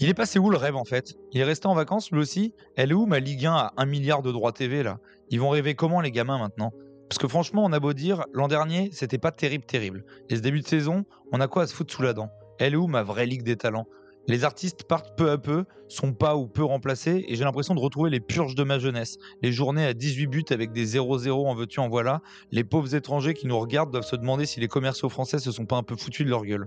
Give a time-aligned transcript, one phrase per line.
[0.00, 1.14] Il est passé où le rêve en fait?
[1.30, 2.52] Il est resté en vacances lui aussi?
[2.74, 4.98] Elle est où ma Ligue 1 à 1 milliard de droits TV là?
[5.30, 6.72] Ils vont rêver comment les gamins maintenant?
[7.08, 10.04] Parce que franchement, on a beau dire, l'an dernier, c'était pas terrible, terrible.
[10.30, 12.28] Et ce début de saison, on a quoi à se foutre sous la dent?
[12.58, 13.86] Elle est où ma vraie Ligue des talents?
[14.26, 17.80] Les artistes partent peu à peu, sont pas ou peu remplacés, et j'ai l'impression de
[17.80, 19.18] retrouver les purges de ma jeunesse.
[19.42, 22.22] Les journées à 18 buts avec des 0-0 en veux-tu en voilà.
[22.50, 25.66] Les pauvres étrangers qui nous regardent doivent se demander si les commerciaux français se sont
[25.66, 26.66] pas un peu foutus de leur gueule.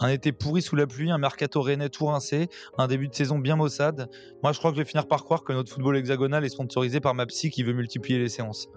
[0.00, 3.38] Un été pourri sous la pluie, un mercato rennais tout rincé, un début de saison
[3.38, 4.08] bien maussade.
[4.42, 7.00] Moi, je crois que je vais finir par croire que notre football hexagonal est sponsorisé
[7.00, 8.68] par ma psy qui veut multiplier les séances.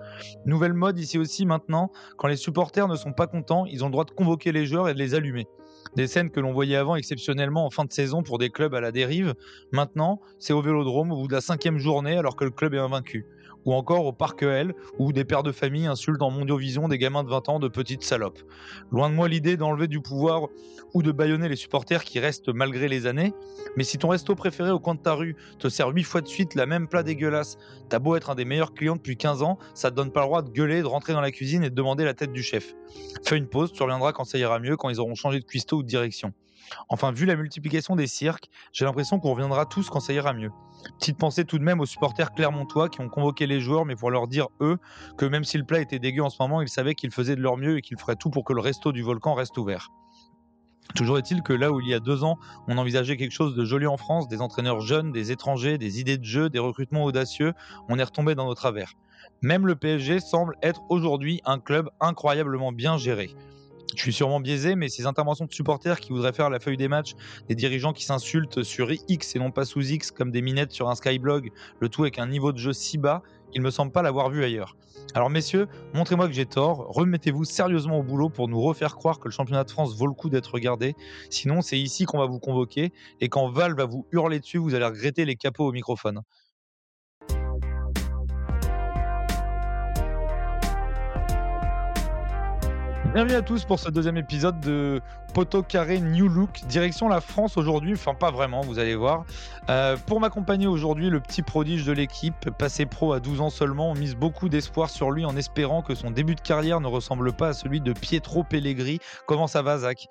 [0.45, 3.93] Nouvelle mode ici aussi maintenant, quand les supporters ne sont pas contents, ils ont le
[3.93, 5.47] droit de convoquer les joueurs et de les allumer.
[5.95, 8.81] Des scènes que l'on voyait avant exceptionnellement en fin de saison pour des clubs à
[8.81, 9.33] la dérive.
[9.71, 12.79] Maintenant, c'est au vélodrome au bout de la cinquième journée alors que le club est
[12.79, 13.25] invaincu
[13.65, 17.23] ou encore au Parc L, où des pères de famille insultent en mondiovision des gamins
[17.23, 18.39] de 20 ans de petites salopes.
[18.91, 20.47] Loin de moi l'idée d'enlever du pouvoir
[20.93, 23.33] ou de bâillonner les supporters qui restent malgré les années,
[23.77, 26.27] mais si ton resto préféré au coin de ta rue te sert 8 fois de
[26.27, 27.57] suite la même plat dégueulasse,
[27.89, 30.27] t'as beau être un des meilleurs clients depuis 15 ans, ça te donne pas le
[30.27, 32.75] droit de gueuler, de rentrer dans la cuisine et de demander la tête du chef.
[33.23, 35.77] Fais une pause, tu reviendras quand ça ira mieux, quand ils auront changé de cuistot
[35.77, 36.33] ou de direction.
[36.89, 40.51] Enfin, vu la multiplication des cirques, j'ai l'impression qu'on reviendra tous quand ça ira mieux.
[40.99, 44.11] Petite pensée tout de même aux supporters clermontois qui ont convoqué les joueurs, mais pour
[44.11, 44.77] leur dire, eux,
[45.17, 47.41] que même si le plat était dégueu en ce moment, ils savaient qu'ils faisaient de
[47.41, 49.89] leur mieux et qu'ils feraient tout pour que le resto du volcan reste ouvert.
[50.95, 53.63] Toujours est-il que là où il y a deux ans, on envisageait quelque chose de
[53.63, 57.53] joli en France, des entraîneurs jeunes, des étrangers, des idées de jeu, des recrutements audacieux,
[57.87, 58.93] on est retombé dans nos travers.
[59.41, 63.29] Même le PSG semble être aujourd'hui un club incroyablement bien géré.
[63.95, 66.87] Je suis sûrement biaisé, mais ces interventions de supporters qui voudraient faire la feuille des
[66.87, 67.13] matchs,
[67.49, 70.89] des dirigeants qui s'insultent sur X et non pas sous X comme des minettes sur
[70.89, 73.21] un Skyblog, le tout avec un niveau de jeu si bas,
[73.53, 74.75] il me semble pas l'avoir vu ailleurs.
[75.13, 79.27] Alors messieurs, montrez-moi que j'ai tort, remettez-vous sérieusement au boulot pour nous refaire croire que
[79.27, 80.95] le championnat de France vaut le coup d'être regardé,
[81.29, 84.73] sinon c'est ici qu'on va vous convoquer, et quand Val va vous hurler dessus, vous
[84.73, 86.21] allez regretter les capots au microphone.
[93.13, 95.01] Bienvenue à tous pour ce deuxième épisode de
[95.33, 99.25] Poto Carré New Look, direction la France aujourd'hui, enfin pas vraiment, vous allez voir.
[99.69, 103.91] Euh, pour m'accompagner aujourd'hui, le petit prodige de l'équipe, passé pro à 12 ans seulement,
[103.91, 107.33] on mise beaucoup d'espoir sur lui en espérant que son début de carrière ne ressemble
[107.33, 108.99] pas à celui de Pietro Pellegrini.
[109.27, 110.07] Comment ça va Zach?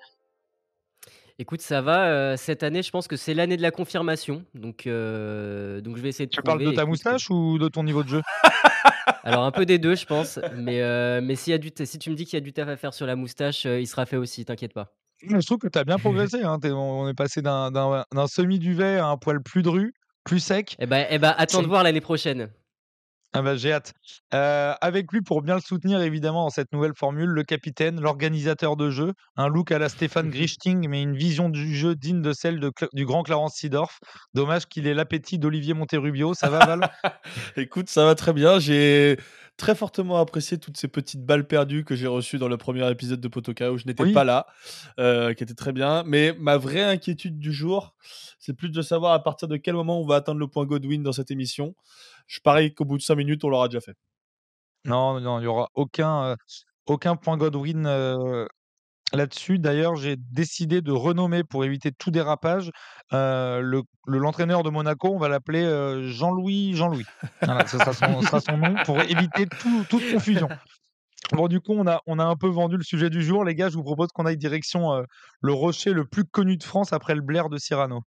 [1.39, 2.05] Écoute, ça va.
[2.05, 4.43] euh, cette année, je pense que c'est l'année de la confirmation.
[4.53, 7.67] Donc, euh, donc je vais essayer de Tu parles de ta Écoute, moustache ou de
[7.67, 8.21] ton niveau de jeu?
[9.23, 10.39] alors un peu des deux, je pense.
[10.55, 12.41] Mais, euh, mais s'il y a du t- si tu me dis qu'il y a
[12.41, 14.93] du taf à faire sur la moustache, euh, il sera fait aussi, t'inquiète pas.
[15.23, 19.17] Je trouve que tu as bien progressé, hein, on est passé d'un semi-duvet à un
[19.17, 19.93] poil plus dru,
[20.23, 20.75] plus sec.
[20.79, 22.49] Eh ben, eh ben, attends de voir l'année prochaine.
[23.33, 23.93] Ah bah, j'ai hâte.
[24.31, 28.89] Avec lui pour bien le soutenir évidemment dans cette nouvelle formule, le capitaine, l'organisateur de
[28.89, 32.59] jeu, un look à la Stéphane Grichting, mais une vision du jeu digne de celle
[32.59, 33.99] de du grand Clarence Seedorf.
[34.33, 36.33] Dommage qu'il ait l'appétit d'Olivier Monterrubio.
[36.33, 36.89] Ça va Val?
[37.55, 38.59] Écoute, ça va très bien.
[38.59, 39.17] J'ai
[39.57, 43.21] très fortement apprécié toutes ces petites balles perdues que j'ai reçues dans le premier épisode
[43.21, 44.11] de Potoka où je n'étais Oui.
[44.11, 44.47] pas là,
[44.99, 46.03] euh, qui était très bien.
[46.05, 47.93] Mais ma vraie inquiétude du jour,
[48.39, 51.03] c'est plus de savoir à partir de quel moment on va atteindre le point Godwin
[51.03, 51.75] dans cette émission.
[52.31, 53.95] Je parie qu'au bout de 5 minutes, on l'aura déjà fait.
[54.85, 56.37] Non, non, il y aura aucun,
[57.21, 57.83] point Godwin,
[59.11, 59.59] là-dessus.
[59.59, 62.71] D'ailleurs, j'ai décidé de renommer pour éviter tout dérapage,
[63.11, 65.65] l'entraîneur de Monaco, on va l'appeler,
[66.07, 67.05] Jean-Louis Jean-Louis.
[67.67, 70.47] Son nom pour éviter tout toute confusion.
[71.33, 73.43] Bon, du coup, on a, on a un peu vendu le sujet du jour.
[73.43, 75.03] Les gars, je vous propose qu'on aille direction
[75.41, 78.03] le rocher le plus connu de France après le Blair de Cyrano.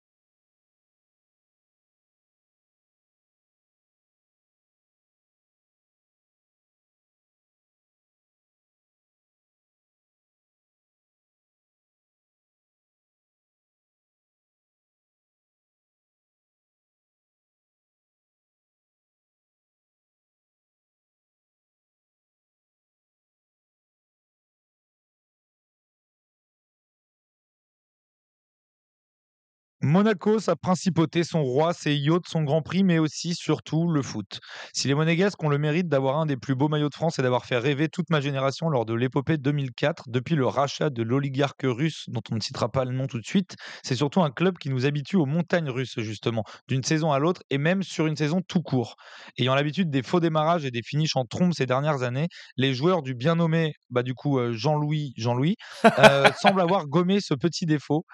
[29.85, 34.41] Monaco, sa principauté, son roi, ses yachts, son Grand Prix, mais aussi, surtout, le foot.
[34.73, 37.23] Si les Monégasques ont le mérite d'avoir un des plus beaux maillots de France et
[37.23, 41.65] d'avoir fait rêver toute ma génération lors de l'épopée 2004, depuis le rachat de l'oligarque
[41.65, 44.57] russe, dont on ne citera pas le nom tout de suite, c'est surtout un club
[44.57, 48.17] qui nous habitue aux montagnes russes, justement, d'une saison à l'autre et même sur une
[48.17, 48.97] saison tout court.
[49.39, 53.03] Ayant l'habitude des faux démarrages et des finishes en trombe ces dernières années, les joueurs
[53.03, 57.67] du bien nommé, bah, du coup, euh, Jean-Louis, Jean-Louis, euh, semblent avoir gommé ce petit
[57.67, 58.07] défaut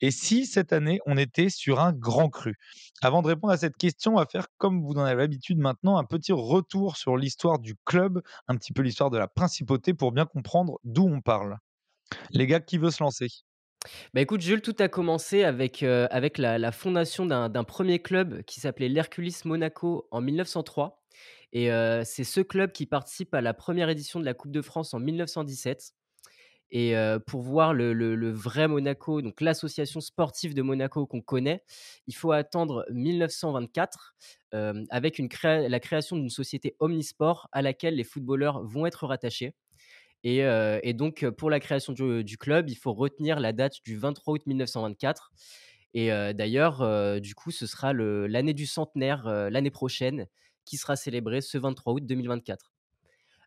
[0.00, 2.56] et si cette année, on était sur un grand cru.
[3.02, 5.96] Avant de répondre à cette question, on va faire, comme vous en avez l'habitude maintenant,
[5.96, 10.12] un petit retour sur l'histoire du club, un petit peu l'histoire de la principauté pour
[10.12, 11.56] bien comprendre d'où on parle.
[12.30, 13.28] Les gars, qui veut se lancer?
[14.14, 18.88] Bah, écoute Jules, tout a commencé avec, avec la fondation d'un 1er club qui s'appelait
[18.88, 21.02] l'Hercules Monaco en 1903
[21.52, 24.62] et heu, c'est ce club qui participe à la 1re édition de la Coupe de
[24.62, 25.92] France en 1917
[26.74, 26.94] et
[27.26, 31.62] pour voir le vrai Monaco, donc l'association sportive de Monaco qu'on connaît,
[32.06, 34.16] il faut attendre 1924,
[34.52, 39.54] hem, avec la création d'une société omnisports à laquelle les footballeurs vont être rattachés
[40.24, 44.42] et donc pour la création du club, il faut retenir la date du 23 août
[44.46, 45.32] 1924
[45.94, 50.26] et d'ailleurs, du coup, ce sera l'année du centenaire, l'année prochaine
[50.64, 52.71] qui sera célébrée ce 23 août 2024.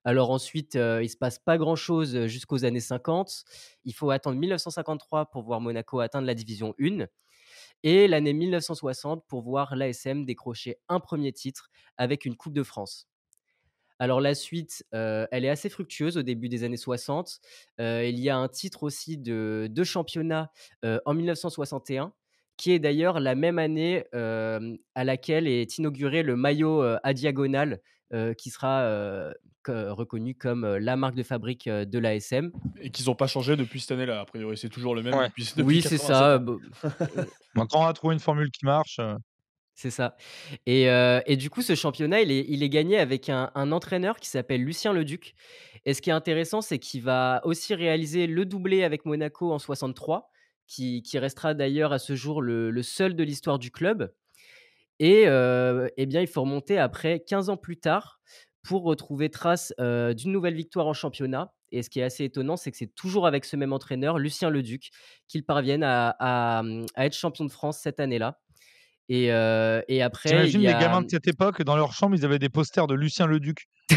[0.05, 3.43] Alors ensuite, heu, il se passe pas grand chose jusqu'aux années 50.
[3.85, 7.07] Il faut attendre 1953 pour voir Monaco atteindre la division 1
[7.83, 13.07] et l'année 1960 pour voir l'ASM décrocher un 1er titre avec une Coupe de France.
[13.99, 17.39] Alors la suite, elle est assez fructueuse au début des années 60.
[17.79, 20.51] Heu, il y a un titre aussi de championnat,
[21.05, 22.13] en 1961
[22.57, 27.81] qui est d'ailleurs la même année, à laquelle est inauguré le maillot, à diagonale,
[28.37, 32.51] qui sera, heu, que reconnu comme la marque de fabrique, de l'ASM.
[32.79, 35.27] Et qu'ils ont pas changé depuis cette année-là, a priori, c'est toujours le même Ouais.
[35.27, 36.39] depuis depuis Oui, c'est 87 ça,
[37.55, 38.99] quand on a trouvé une formule qui marche,
[39.73, 40.15] C'est ça.
[40.65, 44.19] Et et du coup, ce championnat, il est il est gagné avec un un entraîneur
[44.19, 45.33] qui s'appelle Lucien Leduc.
[45.85, 49.59] Et ce qui est intéressant, c'est qu'il va aussi réaliser le doublé avec Monaco en
[49.59, 50.29] 63,
[50.67, 54.13] qui qui restera d'ailleurs à ce jour le le seul de l'histoire du club
[54.99, 58.19] et et bien, il faut remonter après 15 ans plus tard
[58.63, 62.71] pour retrouver trace, d'une nouvelle victoire en championnat et ce qui est assez étonnant, c'est
[62.71, 64.91] que c'est toujours avec ce même entraîneur, Lucien Leduc,
[65.27, 68.39] qu'ils parviennent à à, mmh, à être champions de France cette année-là
[69.09, 72.39] et après J'imagine y les a gamins de cette époque, dans leur chambre, ils avaient
[72.39, 73.67] des posters de Lucien Leduc.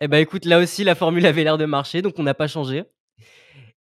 [0.00, 2.46] Et bah, écoute, là aussi, la formule avait l'air de marcher, donc on n'a pas
[2.46, 2.84] changé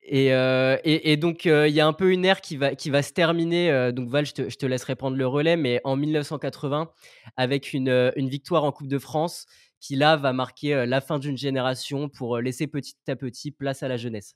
[0.10, 2.90] et heu et donc heu, il y a un peu une ère qui va qui
[2.90, 5.82] va se terminer, heu, donc Val, je te je te laisserai prendre le relais, mais
[5.84, 6.92] en 1980
[7.38, 9.46] avec une, une victoire en Coupe de France
[9.80, 13.88] qui, là, va marquer, la fin d'une génération pour, laisser petit à petit place à
[13.88, 14.36] la jeunesse.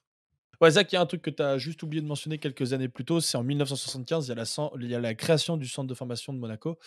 [0.63, 2.71] Ouais, Zach, il y a un truc que tu as juste oublié de mentionner quelques
[2.71, 4.27] années plus tôt, c'est en 1975,
[4.79, 6.77] il y a la création du centre de formation de Monaco,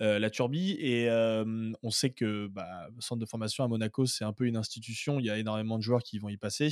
[0.00, 4.06] heu, la Turbie et hem, on sait que, bah, le centre de formation à Monaco,
[4.06, 5.20] c'est un peu une institution.
[5.20, 6.70] Il y a énormément de joueurs qui vont y passer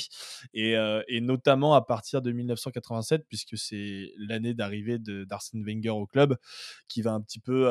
[0.54, 6.06] et heu et notamment à partir de 1987 puisque c'est l'année d'arrivée d'Arsène Wenger au
[6.06, 6.38] club,
[6.88, 7.68] qui va un petit peu,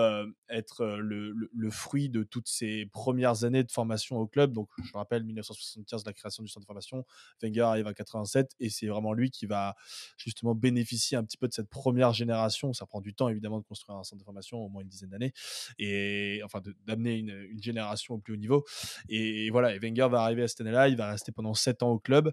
[0.47, 4.53] être, le fruit de toutes ces 1res années de formation au club.
[4.53, 7.03] Donc je rappelle 1975, la création du centre de formation,
[7.41, 9.75] Wenger arrive en 87 et c'est vraiment lui qui va
[10.17, 12.73] justement bénéficier un petit peu de cette 1re génération.
[12.73, 15.09] Ça prend du temps évidemment de construire un centre de formation, au moins une dizaine
[15.09, 15.33] d'années
[15.79, 18.65] et enfin d'amener une génération au plus haut niveau
[19.09, 21.89] et voilà et Wenger va arriver à cette année-là, il va rester pendant 7 ans
[21.91, 22.31] au club,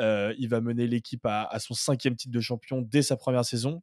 [0.00, 3.82] heu, il va mener l'équipe à son 5e titre de champion dès sa 1re saison.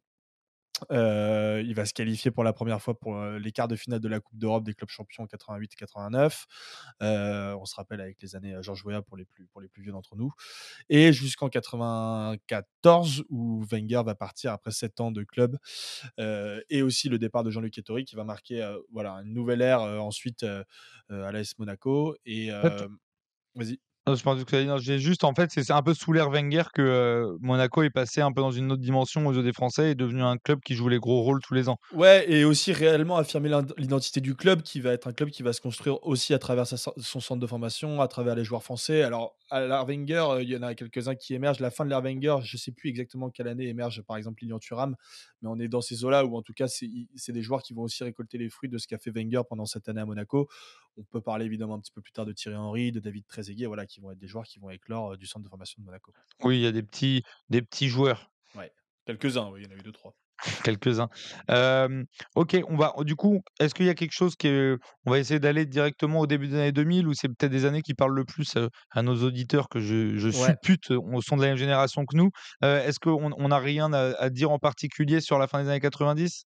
[0.90, 4.00] Heu, il va se qualifier pour la 1re fois pour, heu, les 1/4 de finale
[4.00, 6.46] de la Coupe d'Europe des clubs champions en 88 et 89.
[7.02, 9.82] Heu, on se rappelle avec les années, Georges Weah pour les plus pour les plus
[9.82, 10.32] vieux d'entre nous
[10.90, 15.58] et jusqu'en 94 où Wenger va partir après 7 ans de club,
[16.70, 20.44] et aussi le départ de Jean-Luc Ettori qui va marquer, voilà, une nouvelle ère, ensuite,
[20.44, 22.50] à l'AS Monaco et
[23.56, 23.78] vas-y.
[24.06, 27.38] Je pensais que j'ai juste en fait, c'est un peu sous l'ère Wenger que, heu,
[27.40, 30.22] Monaco est passé un peu dans une autre dimension aux yeux des Français et devenu
[30.22, 31.78] un club qui joue les gros rôles tous les ans.
[31.90, 35.52] Ouais et aussi réellement affirmer l'identité du club qui va être un club qui va
[35.52, 39.02] se construire aussi à travers son centre de formation, à travers les joueurs français.
[39.02, 41.60] Alors à l'ère Wenger, heu, il y en a quelques-uns qui émergent.
[41.60, 44.58] La fin de l'ère Wenger, je sais plus exactement quelle année émerge, par exemple, Lilian
[44.58, 44.96] Thuram,
[45.42, 47.82] mais on est dans ces eaux-là où en tout cas, c'est des joueurs qui vont
[47.82, 50.48] aussi récolter les fruits de ce qu'a fait Wenger pendant cette année à Monaco.
[50.96, 53.66] On peut parler évidemment un petit peu plus tard de Thierry Henry, de David Trezeguet,
[53.66, 55.86] voilà, qui vont être des joueurs qui vont éclore, heu, du centre de formation de
[55.86, 56.14] Monaco.
[56.44, 58.30] Oui, il y a des petits des petits joueurs.
[58.54, 58.72] Ouais,
[59.04, 60.16] quelques-uns, oui, il y en a eu 2-3.
[60.64, 61.08] Quelques-uns.
[61.48, 65.18] Hem, OK, on va du coup, est-ce qu'il y a quelque chose que on va
[65.18, 68.14] essayer d'aller directement au début des années 2000 ou c'est peut-être des années qui parlent
[68.14, 70.54] le plus, heu, à nos auditeurs que je je Ouais.
[70.54, 72.30] suppute ont sont de la même génération que nous?
[72.62, 75.80] Est-ce qu'on on a rien à à dire en particulier sur la fin des années
[75.80, 76.44] 90?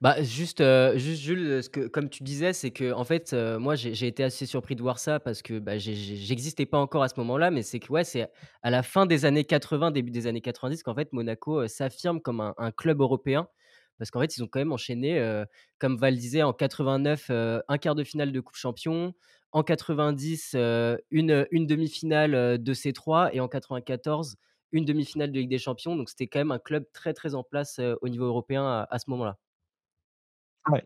[0.00, 3.58] Bah, juste, heu, juste Jules, heu, ce que comme tu disais, c'est qu'en fait, heu,
[3.58, 7.08] moi j'ai été assez surpris de voir ça parce que, bah, j'existais pas encore à
[7.08, 8.30] ce moment-là, mais c'est que, ouais, c'est
[8.62, 12.40] à la fin des années 80, début des années 90 qu'en fait Monaco, s'affirme comme
[12.40, 13.48] un un club européen.
[13.98, 15.20] Parce qu'en fait, ils ont quand même enchaîné,
[15.78, 19.12] comme Val disait en 89, heu, 1/4 de finale de Coupe Champions,
[19.52, 24.36] en 90, heu, une, une demi-finale, de C3 et en 94,
[24.72, 25.96] une demi-finale de Ligue des Champions.
[25.96, 29.04] Donc c'était quand même un club très, très en place, au niveau européen à ce
[29.10, 29.36] moment-là.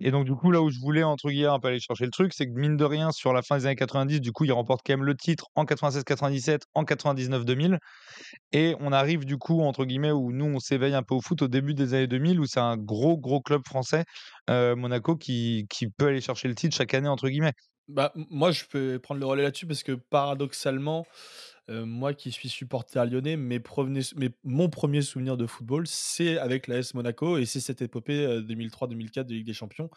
[0.01, 2.11] Et donc du coup, là où je voulais entre guillemets un peu aller chercher le
[2.11, 4.53] truc, c'est que mine de rien, sur la fin des années 90, du coup, il
[4.53, 7.79] remporte quand même le titre en 96-97, en 99-2000
[8.53, 11.43] et on arrive du coup entre guillemets où nous on s'éveille un peu au foot
[11.43, 14.05] au début des années 2000 où c'est un gros gros club français
[14.51, 17.55] euh, Monaco qui, qui peut aller chercher le titre chaque année entre guillemets.
[17.89, 21.07] Bah, moi, je peux prendre le relais là-dessus parce que paradoxalement,
[21.71, 23.61] euh, moi qui suis supporter lyonnais, mes
[24.45, 29.25] mon premier souvenir de football, c'est avec l'AS Monaco et c'est cette épopée 2003-2004 euh,
[29.25, 29.91] de Ligue des Champions.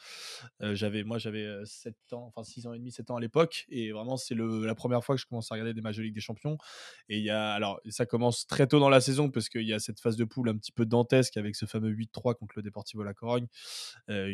[0.61, 3.91] Euh, moi, j'avais 7 ans, enfin 6 ans et demi, 7 ans à l'époque, et
[3.91, 6.21] vraiment, c'est la première fois que je commence à regarder des matchs de Ligue des
[6.21, 6.57] Champions.
[7.09, 9.79] Et y a, alors, ça commence très tôt dans la saison parce qu'il y a
[9.79, 13.03] cette phase de poule un petit peu dantesque avec ce fameux 8-3 contre le Deportivo
[13.03, 13.47] La Corogne,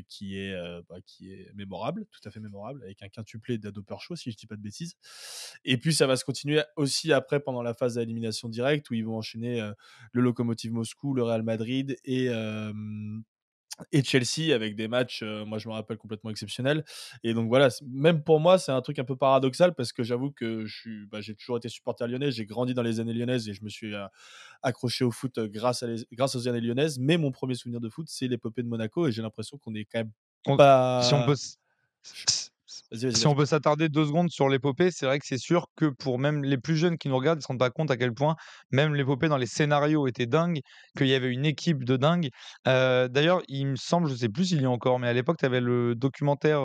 [0.07, 0.55] qui est,
[0.89, 4.37] bah, qui est mémorable, tout à fait mémorable, avec un quintuplé d'Ado Percho, si je
[4.37, 4.95] dis pas de bêtises.
[5.65, 8.93] Et puis, ça va se continuer aussi à après pendant la phase d'élimination directe où
[8.93, 9.61] ils vont enchaîner
[10.11, 12.29] le Lokomotiv Moscou, le Real Madrid et
[13.91, 16.85] et Chelsea avec des matchs, moi je me rappelle complètement exceptionnels.
[17.23, 20.31] Et donc voilà, même pour moi, c'est un truc un peu paradoxal parce que j'avoue
[20.31, 23.53] que je bah, j'ai toujours été supporter lyonnais, j'ai grandi dans les années lyonnaises et
[23.53, 23.93] je me suis
[24.61, 26.99] accroché au foot grâce, à grâce aux années lyonnaises.
[26.99, 29.85] Mais mon premier souvenir de foot, c'est l'épopée de Monaco et j'ai l'impression qu'on est
[29.85, 30.03] quand
[30.45, 31.01] même pas.
[31.01, 31.35] Si on peut,
[32.93, 36.19] si on peut s'attarder deux secondes sur l'épopée, c'est vrai que c'est sûr que pour
[36.19, 38.13] même les plus jeunes qui nous regardent, ils ne se rendent pas compte à quel
[38.13, 38.35] point
[38.71, 40.59] même l'épopée dans les scénarios était dingue,
[40.97, 42.29] qu'il y avait une équipe de dingue.
[42.67, 45.13] Euh, d'ailleurs, il me semble, je ne sais plus s'il y a encore, mais à
[45.13, 46.61] l'époque, tu avais le documentaire,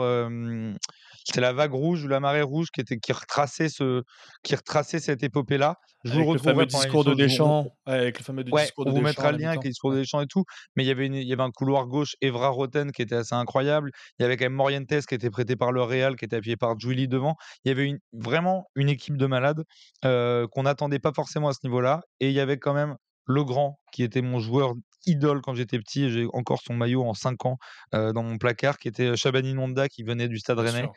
[1.25, 4.03] c'était La Vague Rouge ou La Marée Rouge qui, était, qui, retraçait, ce,
[4.43, 5.77] qui retraçait cette épopée-là.
[6.05, 7.67] Je avec vous le fameux discours de Deschamps.
[7.87, 10.21] avec le fameux discours de on vous mettra le lien avec le discours de Deschamps
[10.21, 10.45] et tout.
[10.77, 13.35] Mais il y avait, il y avait un couloir gauche, Evra Roten, qui était assez
[13.35, 13.91] incroyable.
[14.19, 16.57] Il y avait quand même Morientes qui était prêté par le Real, qui était appuyé
[16.57, 17.37] par Julie devant.
[17.65, 19.65] Il y avait une, vraiment une équipe de malades
[20.05, 22.01] euh, qu'on n'attendait pas forcément à ce niveau-là.
[22.21, 22.97] Et il y avait quand même
[23.27, 24.75] le grand, qui était mon joueur
[25.09, 26.11] idole quand j'étais petit.
[26.11, 27.59] J'ai encore son maillot en 5 ans
[27.95, 30.89] euh, dans mon placard, qui était Chabani Nonda, qui venait du Stade Rennais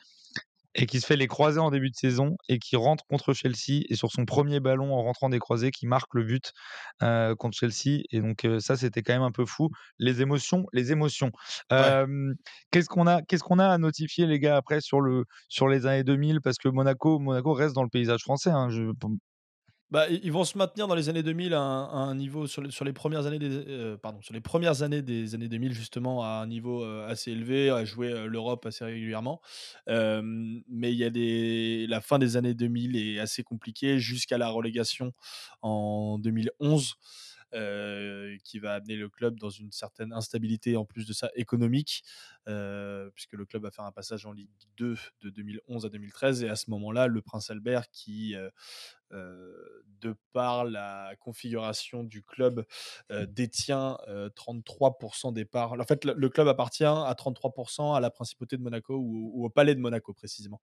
[0.73, 3.83] et qui se fait les croisés en début de saison et qui rentre contre Chelsea
[3.89, 6.53] et sur son premier ballon en rentrant des croisés qui marque le but
[7.03, 9.69] euh, contre Chelsea et donc euh, ça c'était quand même un peu fou.
[9.99, 11.31] Les émotions les émotions.
[11.69, 15.85] Qu'est-ce qu'on a qu'est-ce qu'on a à notifier les gars après sur le sur les
[15.85, 18.91] années 2000 parce que Monaco Monaco reste dans le paysage français hein, je,
[19.91, 22.93] bah, ils vont se maintenir dans les années 2000 à un, niveau sur, sur, les
[22.93, 26.47] premières années des euh, pardon sur les premières années des années 2000 justement à un
[26.47, 29.41] niveau euh, assez élevé à jouer euh, l'Europe assez régulièrement.
[29.87, 34.49] Mais il y a des la fin des années 2000 est assez compliquée jusqu'à la
[34.49, 35.13] relégation
[35.61, 36.95] en 2011 euh,
[38.43, 42.03] qui va amener le club dans une certaine instabilité en plus de ça économique,
[42.47, 46.43] euh, puisque le club va faire un passage en Ligue 2 de 2011 à 2013
[46.43, 48.49] et à ce moment-là, le Prince Albert qui euh,
[49.99, 52.65] de par la configuration du club,
[53.27, 55.73] détient 33% des parts.
[55.73, 59.75] En fait, le, club appartient à 33% à la principauté de Monaco ou, au palais
[59.75, 60.61] de Monaco précisément.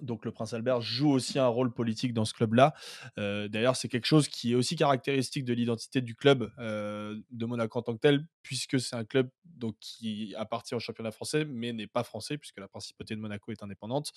[0.00, 2.74] Donc le prince Albert joue aussi un rôle politique dans ce club-là.
[3.18, 7.46] Euh, d'ailleurs, c'est quelque chose qui est aussi caractéristique de l'identité du club euh, de
[7.46, 11.44] Monaco en tant que tel, puisque c'est un club donc, qui appartient au championnat français,
[11.44, 14.12] mais n'est pas français, puisque la principauté de Monaco est indépendante.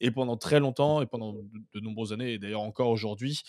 [0.00, 3.42] Et pendant très longtemps, et pendant de, nombreuses années, et d'ailleurs encore aujourd'hui,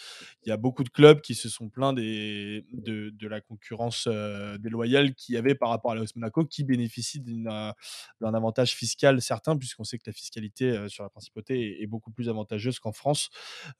[0.43, 5.13] il y a beaucoup de clubs qui se sont plaints de, la concurrence euh, déloyale
[5.13, 7.73] qu'il y avait par rapport à l'AS Monaco, qui bénéficie d'un
[8.21, 12.79] avantage fiscal certain, puisqu'on sait que la fiscalité sur la principauté est, beaucoup plus avantageuse
[12.79, 13.29] qu'en France.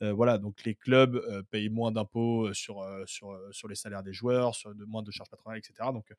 [0.01, 4.03] Euh, voilà, donc les clubs euh, payent moins d'impôts euh, sur, sur, sur les salaires
[4.03, 5.89] des joueurs, de, moins de charges patronales, etc.
[5.93, 6.13] Donc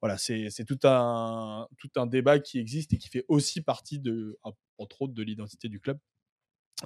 [0.00, 4.38] voilà, c'est tout un, tout un débat qui existe et qui fait aussi partie, de,
[4.78, 5.98] entre autres, de l'identité du club.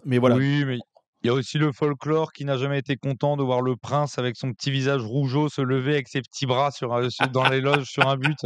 [0.04, 0.36] Mais voilà.
[0.36, 0.78] Oui, mais
[1.22, 4.18] il y a aussi le folklore qui n'a jamais été content de voir le prince
[4.18, 6.88] avec son petit visage rougeau se lever avec ses petits bras sur,
[7.32, 8.38] dans les loges sur un but.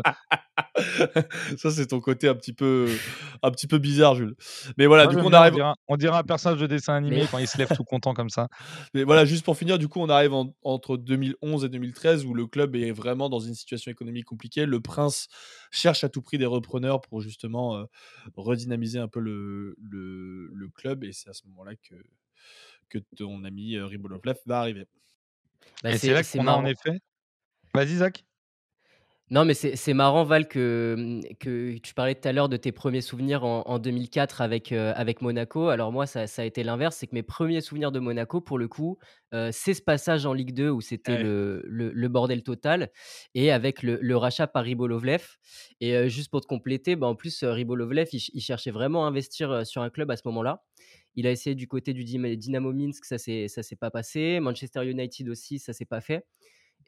[1.58, 2.88] Ça, c'est ton côté un petit peu,
[3.42, 4.34] un petit peu bizarre, Jules.
[4.78, 5.62] Mais voilà, du coup, on arrive.
[5.88, 8.48] On dirait, un personnage de dessin animé quand il se lève tout content comme ça.
[8.94, 12.46] Mais voilà, juste pour finir, du coup, on arrive entre 2011 et 2013 où le
[12.46, 14.64] club est vraiment dans une situation économique compliquée.
[14.64, 15.28] Le prince
[15.70, 17.84] cherche à tout prix des repreneurs pour justement euh,
[18.36, 21.04] redynamiser un peu le, le, le club.
[21.04, 21.96] Et c'est à ce moment-là que
[22.92, 24.86] que ton ami Ribolovlev va arriver.
[25.82, 27.00] Bah, c'est là qu'on a en effet.
[27.74, 28.24] Vas-y, Zach.
[29.30, 32.70] Non, mais c'est marrant, Val, que, mmh, que tu parlais tout à l'heure de tes
[32.70, 35.68] premiers souvenirs en, 2004 avec, avec Monaco.
[35.68, 36.96] Alors moi, ça, a été l'inverse.
[36.96, 38.98] C'est que mes premiers souvenirs de Monaco, pour le coup,
[39.50, 42.90] c'est ce passage en Ligue 2 où c'était le, le, bordel total
[43.34, 45.24] et avec le, rachat par Ribolovlev.
[45.80, 49.80] Et juste pour te compléter, bah, en plus, Ribolovlev, il, cherchait vraiment à investir sur
[49.80, 50.62] un club à ce moment-là.
[51.16, 54.40] Il a essayé du côté du Dynamo Minsk, ça ne s'est pas passé.
[54.40, 56.26] Manchester United aussi, ça s'est pas fait.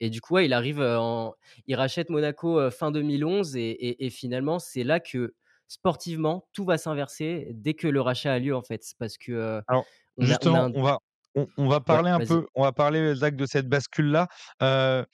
[0.01, 1.35] Et du coup, ouais, il arrive, en
[1.67, 5.35] il rachète Monaco, fin 2011 et et et finalement, c'est là que
[5.69, 8.83] sportivement, tout va s'inverser dès que le rachat a lieu, en fait.
[8.99, 10.99] parce que, Alors, on a on a justement, un on va
[11.35, 14.29] on on va ouais, parler un peu on va parler, Zach, de cette bascule-là.
[14.63, 15.05] Heu,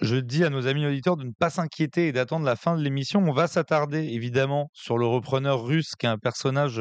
[0.00, 2.82] je dis à nos amis auditeurs de ne pas s'inquiéter et d'attendre la fin de
[2.82, 3.20] l'émission.
[3.26, 6.80] On va s'attarder évidemment sur le repreneur russe qui est un personnage,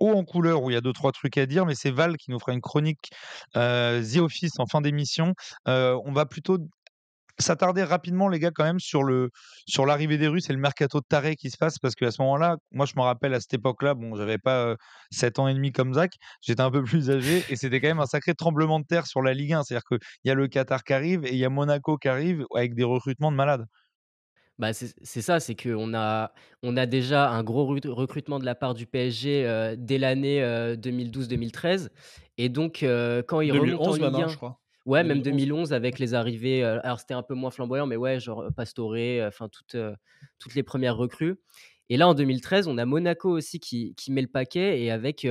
[0.00, 2.16] haut en couleur où il y a deux trois trucs à dire, mais c'est Val
[2.16, 3.10] qui nous fera une chronique,
[3.56, 5.34] heu, The Office en fin d'émission.
[5.66, 6.58] On va plutôt
[7.42, 9.30] s'attarder rapidement, les gars, quand même, sur le
[9.66, 11.78] sur l'arrivée des Russes et le mercato de taré qui se passe.
[11.78, 14.76] Parce qu'à ce moment-là, moi, je me rappelle à cette époque-là, bon, j'avais pas euh,
[15.10, 18.00] 7 ans et demi comme Zach, j'étais un peu plus âgé et c'était quand même
[18.00, 19.64] un sacré tremblement de terre sur la Ligue 1.
[19.64, 22.44] C'est-à-dire qu'il y a le Qatar qui arrive et il y a Monaco qui arrive
[22.54, 23.66] avec des recrutements de malades.
[24.58, 26.32] Bah, c'est c'est ça, c'est qu'on a
[26.62, 30.76] on a déjà un gros rut recrutement de la part du PSG, dès l'année, heu,
[30.76, 31.90] 2012-2013
[32.38, 32.84] et donc
[33.26, 34.61] quand ils remontent en 2011 Ligue hein, je 1 crois.
[34.86, 35.22] Ouais, même 2011.
[35.22, 38.96] 2011 avec les arrivées, alors c'était un peu moins flamboyant, mais ouais, genre, Pastore,
[39.26, 39.76] enfin toutes,
[40.38, 41.36] toutes les premières recrues
[41.88, 45.26] et là, en 2013, on a Monaco aussi qui qui met le paquet et avec,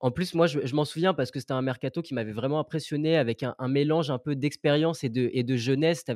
[0.00, 2.60] en plus, moi, je je m'en souviens parce que c'était un mercato qui m'avait vraiment
[2.60, 6.04] impressionné avec un un mélange un peu d'expérience et de et de jeunesse.
[6.04, 6.12] Tu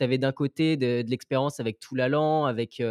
[0.00, 2.82] avais d'un côté de de l'expérience avec Toulalan, avec,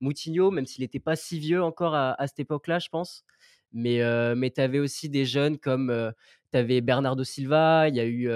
[0.00, 3.24] Moutinho, même s'il n'était pas si vieux encore à à cette époque-là, je pense.
[3.72, 6.12] Mais, heu, mais tu avais aussi des jeunes comme,
[6.52, 8.28] tu avais Bernardo Silva, il y a eu,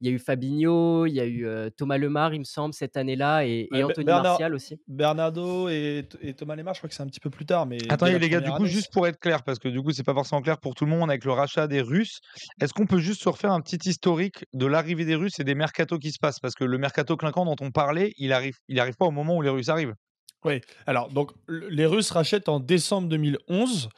[0.00, 2.96] il y a eu Fabinho, il y a eu, Thomas Lemar, il me semble, cette
[2.96, 4.78] année-là et et Ouais, Be Anthony Bernard Martial aussi.
[4.86, 8.18] Bernardo et Thomas Lemar, je crois que c'est un petit peu plus tard, mais Attendez
[8.18, 10.14] les gars, du coup, année, juste pour être clair, parce que du coup, c'est pas
[10.14, 12.20] forcément clair pour tout le monde avec le rachat des Russes,
[12.60, 15.54] est-ce qu'on peut juste se refaire un petit historique de l'arrivée des Russes et des
[15.54, 16.38] mercatos qui se passent?
[16.40, 19.36] Parce que le mercato clinquant dont on parlait, il arrive il arrive pas au moment
[19.36, 19.94] où les Russes arrivent.
[20.44, 23.88] Oui, alors donc les Russes rachètent en décembre 2011.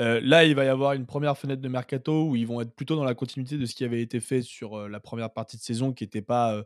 [0.00, 2.74] Heu, là, il va y avoir une première fenêtre de mercato où ils vont être
[2.74, 5.56] plutôt dans la continuité de ce qui avait été fait sur, heu, la première partie
[5.56, 6.64] de saison qui était pas, heu,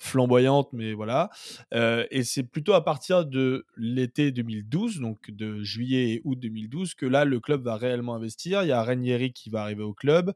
[0.00, 1.30] flamboyante, mais voilà.
[1.74, 6.94] Heu et c'est plutôt à partir de l'été 2012, donc de juillet et août 2012,
[6.94, 8.62] que là, le club va réellement investir.
[8.62, 10.32] Il y a Ranieri qui va arriver au club.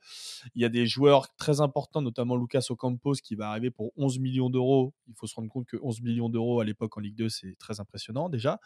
[0.54, 4.18] Il y a des joueurs très importants, notamment Lucas Ocampos qui va arriver pour 11
[4.18, 4.92] millions d'euros.
[5.08, 7.56] Il faut se rendre compte que 11 millions d'euros à l'époque en Ligue 2, c'est
[7.58, 8.60] très impressionnant déjà.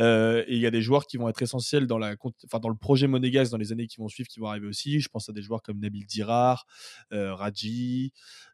[0.00, 2.68] Heu et il y a des joueurs qui vont être essentiels dans la enfin dans
[2.68, 4.98] le projet monégasque dans les années qui vont suivre, qui vont arriver aussi.
[4.98, 6.66] Je pense à des joueurs comme Nabil Dirar,
[7.12, 8.12] Radji,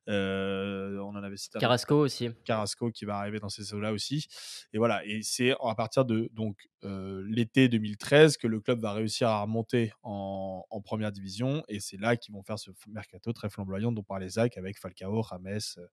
[0.09, 2.31] heu, on en avait cité un Carrasco aussi.
[2.45, 4.27] Carrasco qui va arriver dans ces eaux-là aussi.
[4.73, 8.93] Et voilà, et c'est à partir de donc euh, l'été 2013 que le club va
[8.93, 11.63] réussir à remonter en, en première division.
[11.69, 15.21] Et c'est là qu'ils vont faire ce mercato très flamboyant dont parlait Zach avec Falcao,
[15.23, 15.47] Rames.
[15.47, 15.87] euh,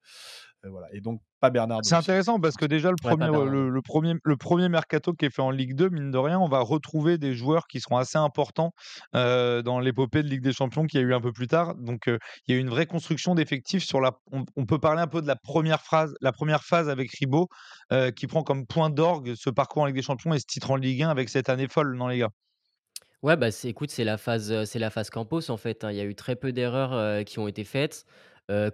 [0.66, 0.88] euh, voilà.
[0.94, 4.14] Et donc, pas Bernardo C'est intéressant parce que déjà le Ouais, premier, le, le premier,
[4.24, 7.18] le premier mercato qui est fait en Ligue 2, mine de rien, on va retrouver
[7.18, 8.72] des joueurs qui seront assez importants
[9.16, 11.76] euh, dans l'épopée de Ligue des Champions qu'il y a eu un peu plus tard.
[11.76, 14.14] Donc il y a eu une vraie construction d'effectifs sur la.
[14.32, 17.48] On, on peut parler un peu de la première phrase, la première phase avec Ribot,
[18.16, 20.75] qui prend comme point d'orgue ce parcours en Ligue des Champions et ce titre en
[20.76, 22.32] Ligue 1 avec cette année folle, non les gars?
[23.24, 25.92] Ouais, bah, écoute, c'est la phase, c'est la phase Campos, en fait, hein.
[25.92, 28.06] Il y a eu très peu d'erreurs, qui ont été faites.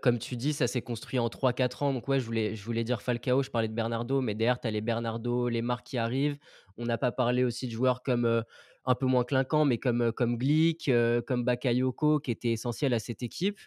[0.01, 1.93] Comme tu dis, ça s'est construit en trois quatre ans.
[1.93, 4.67] Donc ouais, je voulais je voulais dire Falcao, je parlais de Bernardo, mais derrière, tu
[4.67, 6.37] as les Bernardo, Lemar qui arrivent.
[6.77, 8.43] On n'a pas parlé aussi de joueurs comme,
[8.85, 10.91] un peu moins clinquants, mais comme, comme Glick,
[11.25, 13.59] comme Bakayoko qui étaient essentiels à cette équipe.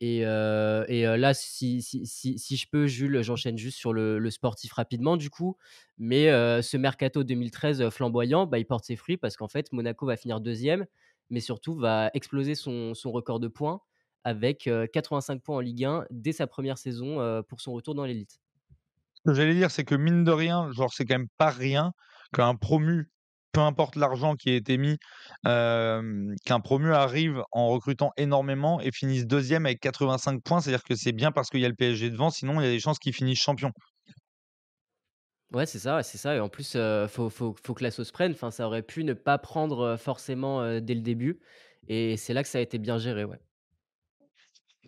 [0.00, 5.56] Et là, si je peux, Jules, j'enchaîne juste sur le sportif rapidement du coup.
[5.98, 6.26] Mais
[6.62, 10.16] ce mercato 2013, heu, flamboyant, bah, il porte ses fruits parce qu'en fait, Monaco va
[10.16, 10.86] finir deuxième,
[11.30, 13.80] mais surtout va exploser son record de points
[14.24, 18.04] avec, heu, 85 points en Ligue 1 dès sa première saison, pour son retour dans
[18.04, 18.40] l'élite.
[19.14, 21.92] Ce que j'allais dire, c'est que mine de rien, c'est quand même pas rien
[22.32, 23.10] qu'un promu,
[23.54, 24.98] peu importe l'argent qui a été mis,
[25.44, 30.60] qu'un promu arrive en recrutant énormément et finisse deuxième avec 85 points.
[30.60, 32.70] C'est-à-dire que c'est bien parce qu'il y a le PSG devant, sinon il y a
[32.72, 33.70] des chances qu'il finisse champion.
[35.52, 37.90] Ouais, c'est ça, ouais, c'est ça et en plus, heu, faut faut faut que la
[37.90, 38.32] sauce prenne.
[38.32, 41.40] Enfin, ça aurait pu ne pas prendre, forcément, dès le début
[41.86, 43.38] et c'est là que ça a été bien géré, ouais.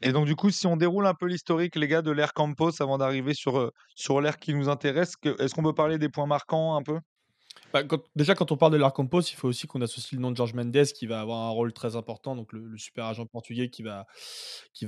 [0.02, 2.70] Et donc du coup, si on déroule un peu l'historique, les gars, de l'ère Campos
[2.82, 6.76] avant d'arriver sur, sur l'ère qui nous intéresse, est-ce qu'on peut parler des points marquants
[6.76, 6.98] un peu?
[7.72, 7.82] Bah,
[8.14, 10.54] déjà, quand on parle de l'Arcampos, il faut aussi qu'on associe le nom de George
[10.54, 14.06] Mendes qui va avoir un rôle très important, donc le, super agent portugais qui va,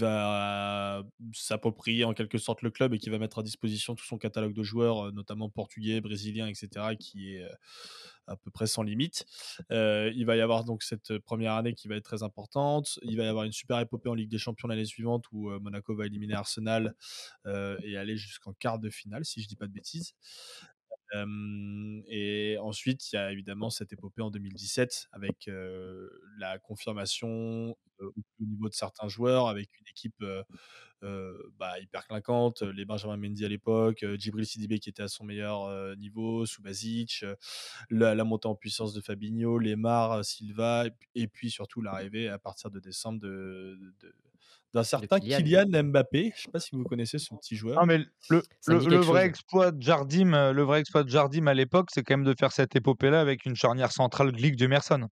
[0.03, 1.03] euh,
[1.35, 4.55] s'approprier en quelque sorte le club et qui va mettre à disposition tout son catalogue
[4.55, 7.49] de joueurs, euh, notamment portugais, brésiliens, etc., qui est euh,
[8.27, 9.27] à peu près sans limite.
[9.71, 12.99] Il va y avoir donc cette première année qui va être très importante.
[13.03, 15.95] Il va y avoir une super épopée en Ligue des Champions l'année suivante où Monaco
[15.95, 16.95] va éliminer Arsenal
[17.47, 20.15] et aller jusqu'en quart de finale, si je dis pas de bêtises.
[21.15, 25.51] Et ensuite, il y a évidemment cette épopée en 2017 avec
[26.39, 30.25] la confirmation au niveau de certains joueurs, avec une équipe
[31.03, 35.97] bah, hyper clinquante, les Benjamin Mendy à l'époque, Djibril Sidibé qui était à son meilleur
[35.97, 37.25] niveau, Subasic,
[37.91, 42.81] la, montée en puissance de Fabinho, Lemar, Silva, et, puis surtout l'arrivée à partir de
[42.81, 43.79] décembre de,
[44.75, 45.67] d'un certain Kylian.
[45.85, 46.23] Mbappé.
[46.23, 47.81] Je ne sais pas si vous connaissez ce petit joueur.
[47.81, 47.99] Non, mais
[48.31, 52.17] le, le, vrai exploit de Jardim, le vrai exploit de Jardim à l'époque, c'est quand
[52.17, 55.09] même de faire cette épopée-là avec une charnière centrale Glick de Merson.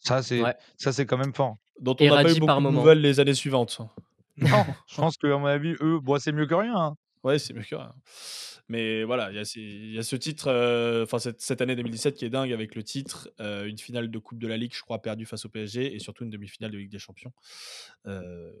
[0.00, 0.42] Ça, c'est
[0.76, 1.56] ça, c'est quand même fort.
[1.80, 3.80] Dont on n'a pas eu beaucoup de nouvelles les années suivantes.
[4.38, 4.48] Non,
[4.88, 6.76] je pense qu'à mon avis, eux, bon, c'est mieux que rien.
[6.76, 6.96] Hein.
[7.22, 7.92] Ouais, c'est mieux que rien.
[8.68, 12.24] Mais voilà, il y, y, a ce titre, euh, enfin cette, cette, année 2017 qui
[12.24, 15.00] est dingue avec le titre, euh, une finale de Coupe de la Ligue, je crois,
[15.00, 17.32] perdue face au PSG, et surtout une demi-finale de Ligue des Champions.
[18.06, 18.52] Euh,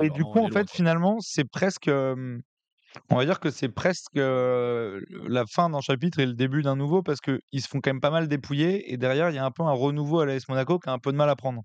[0.00, 1.88] et du coup, en fait, finalement, c'est presque.
[1.88, 7.02] on va dire que c'est presque la fin d'un chapitre et le début d'un nouveau
[7.02, 9.50] parce qu'ils se font quand même pas mal dépouiller et derrière, il y a un
[9.50, 11.62] peu un renouveau à l'AS Monaco qui a un peu de mal à prendre.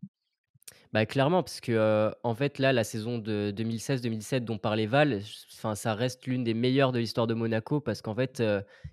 [0.93, 5.21] Bah, clairement, parce que en fait, là, la saison de 2016-2017 dont parlait Val,
[5.53, 8.43] enfin, ça reste l'une des meilleures de l'histoire de Monaco parce qu'en fait,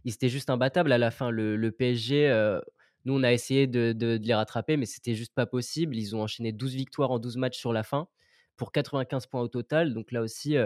[0.04, 1.30] ils étaient juste imbattables à la fin.
[1.30, 2.60] Le, PSG,
[3.04, 5.96] nous, on a essayé de, de les rattraper, mais c'était juste pas possible.
[5.96, 8.06] Ils ont enchaîné 12 victoires en 12 matchs sur la fin
[8.58, 9.94] pour 95 points au total.
[9.94, 10.56] Donc là aussi,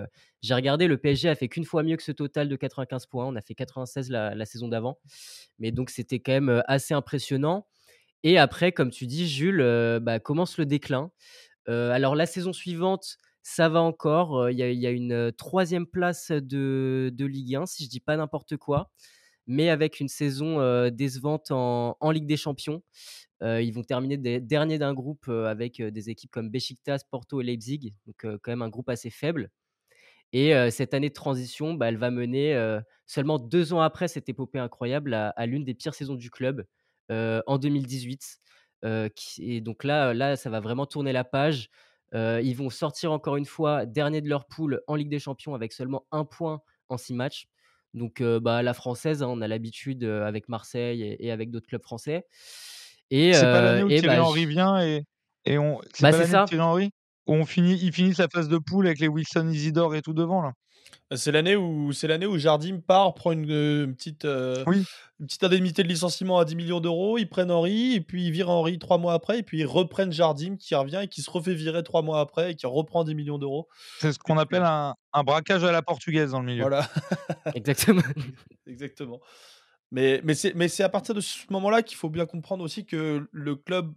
[0.41, 3.27] j'ai regardé, le PSG a fait qu'une fois mieux que ce total de 95 points.
[3.27, 4.99] On a fait 96 la, saison d'avant.
[5.61, 7.67] Mais donc c'était quand même assez impressionnant.
[8.25, 9.65] Et après, comme tu dis, Jules,
[10.03, 11.13] bah, commence le déclin.
[11.69, 14.51] alors la saison suivante, ça va encore.
[14.51, 18.91] Il y, a une troisième place de, Ligue 1, si je dis pas n'importe quoi.
[19.47, 22.83] Mais avec une saison décevante en, Ligue des Champions
[23.41, 27.93] ils vont terminer des, derniers d'un groupe avec des équipes comme Besiktas, Porto et Leipzig,
[28.07, 29.51] donc quand même un groupe assez faible.
[30.33, 32.57] Et cette année de transition, bah, elle va mener
[33.07, 36.65] seulement deux ans après cette épopée incroyable à, l'une des pires saisons du club
[37.11, 38.39] en 2018.
[39.39, 41.69] et donc là, là, ça va vraiment tourner la page.
[42.15, 45.73] ils vont sortir encore une fois dernier de leur poule en Ligue des Champions avec
[45.73, 47.49] seulement un point en six matchs.
[47.95, 51.83] Donc bah, la française, hein, on a l'habitude avec Marseille et, et avec d'autres clubs
[51.83, 52.25] français.
[53.11, 55.05] Et, c'est pas l'année où Thierry bah, Henry vient et,
[55.45, 55.81] et on.
[55.93, 56.91] C'est bah, pas l'année Thierry Henry
[57.27, 60.15] où on finit, il finit sa phase de poule avec les Wilson Isidore et tout
[60.15, 60.53] devant là?
[61.11, 65.83] Bah, c'est l'année où c'est l'année où Jardim part, prend une, petite une petite indemnité
[65.83, 67.19] de licenciement à 10 millions d'euros.
[67.19, 70.13] Ils prennent Henry et puis ils virent Henry trois mois après et puis ils reprennent
[70.13, 73.15] Jardim qui revient et qui se refait virer trois mois après et qui reprend 10
[73.15, 73.69] millions d'euros.
[74.01, 76.63] C'est ce qu'on appelle un, un, braquage à la portugaise dans le milieu.
[76.63, 76.89] Voilà.
[77.55, 78.03] Exactement.
[78.67, 79.21] Exactement.
[79.93, 83.57] Mais, mais c'est à partir de ce moment-là qu'il faut bien comprendre aussi que le
[83.57, 83.93] club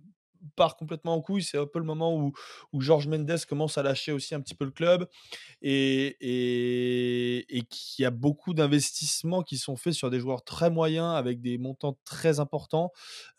[0.55, 1.43] part complètement en couille.
[1.43, 2.33] C'est un peu le moment où,
[2.73, 5.07] où Georges Mendes commence à lâcher aussi un petit peu le club
[5.61, 10.69] et, et, et qu'il y a beaucoup d'investissements qui sont faits sur des joueurs très
[10.69, 12.91] moyens avec des montants très importants.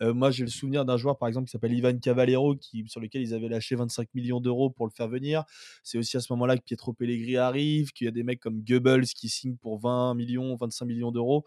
[0.03, 3.01] Euh, moi, j'ai le souvenir d'un joueur, par exemple, qui s'appelle Ivan Cavallero, qui, sur
[3.01, 5.45] lequel ils avaient lâché 25 millions d'euros pour le faire venir.
[5.83, 8.63] C'est aussi à ce moment-là que Pietro Pellegrini arrive, qu'il y a des mecs comme
[8.63, 11.45] Goebbels qui signent pour 20 millions, 25 millions d'euros.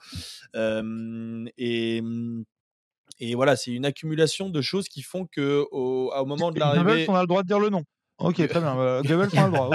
[3.20, 6.84] Et voilà, c'est une accumulation de choses qui font que au, au moment de l'arrivée.
[6.84, 7.84] Goebbels, on a le droit de dire le nom.
[8.20, 8.78] Ok, très bien.
[8.80, 9.70] Euh, Goebbels, on a le droit.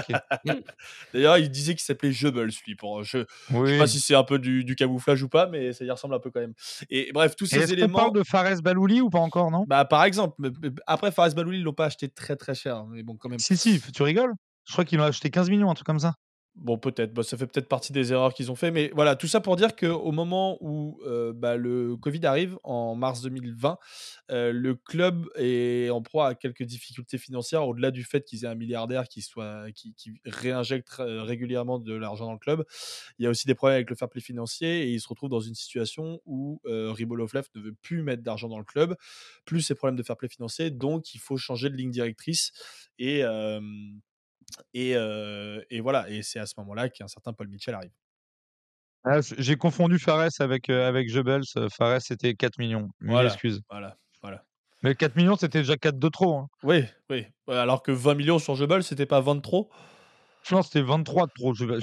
[1.14, 2.74] D'ailleurs, il disait qu'il s'appelait Goebbels, lui.
[2.74, 5.72] Pour, je ne sais pas si c'est un peu du, du, camouflage ou pas, mais
[5.72, 6.54] ça y ressemble un peu quand même.
[6.90, 7.98] Et bref, tous ces éléments.
[7.98, 9.64] On parle de Fares Balouli ou pas encore, non?
[9.66, 10.50] Bah, par exemple.
[10.86, 12.84] Après, Fares Balouli, ils l'ont pas acheté très très cher.
[12.86, 13.38] Mais bon, quand même.
[13.38, 14.32] Si, si, tu rigoles?
[14.66, 16.14] Je crois qu'ils l'ont acheté 15 millions, un truc comme ça.
[16.56, 17.12] Bon, peut-être.
[17.12, 18.70] Bah, ça fait peut-être partie des erreurs qu'ils ont fait.
[18.70, 22.94] Mais voilà, tout ça pour dire qu'au moment où euh, bah, le Covid arrive, en
[22.94, 23.76] mars 2020,
[24.30, 28.48] euh, le club est en proie à quelques difficultés financières, au-delà du fait qu'ils aient
[28.48, 32.64] un milliardaire qui, soit, qui, réinjecte régulièrement de l'argent dans le club.
[33.18, 35.30] Il y a aussi des problèmes avec le fair play financier et ils se retrouvent
[35.30, 38.94] dans une situation où euh, Ribolovlev ne veut plus mettre d'argent dans le club,
[39.44, 40.70] plus ces problèmes de fair play financier.
[40.70, 42.52] Donc, il faut changer de ligne directrice.
[43.00, 43.24] Et.
[44.72, 44.90] Et,
[45.70, 47.92] et voilà, et c'est à ce moment-là qu'un certain Paul Mitchell arrive.
[49.04, 51.08] Ah, j'ai confondu Fares avec, avec.
[51.76, 52.88] Fares, c'était 4 millions.
[53.00, 53.60] Voilà, excuse.
[53.70, 54.44] Voilà, voilà.
[54.82, 56.36] Mais 4 millions, c'était déjà 4 de trop.
[56.36, 56.48] Hein.
[56.62, 57.26] Oui, oui.
[57.48, 59.70] Alors que 20 millions sur Jebels, c'était pas 20 de trop?
[60.50, 61.54] Non, c'était 23 de trop.
[61.54, 61.64] Je...
[61.64, 61.80] Ouais.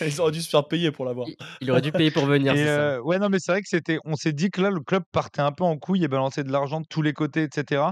[0.00, 1.26] Ils auraient dû se faire payer pour l'avoir.
[1.60, 2.54] Il, aurait dû payer pour venir.
[2.56, 3.98] Euh, ouais, non, mais c'est vrai que c'était.
[4.04, 6.50] On s'est dit que là, le club partait un peu en couille et balançait de
[6.50, 7.84] l'argent de tous les côtés, etc.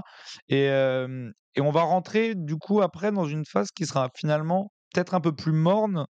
[0.49, 4.71] Et, euh, et on va rentrer du coup après dans une phase qui sera finalement
[4.93, 6.05] peut-être un peu plus morne,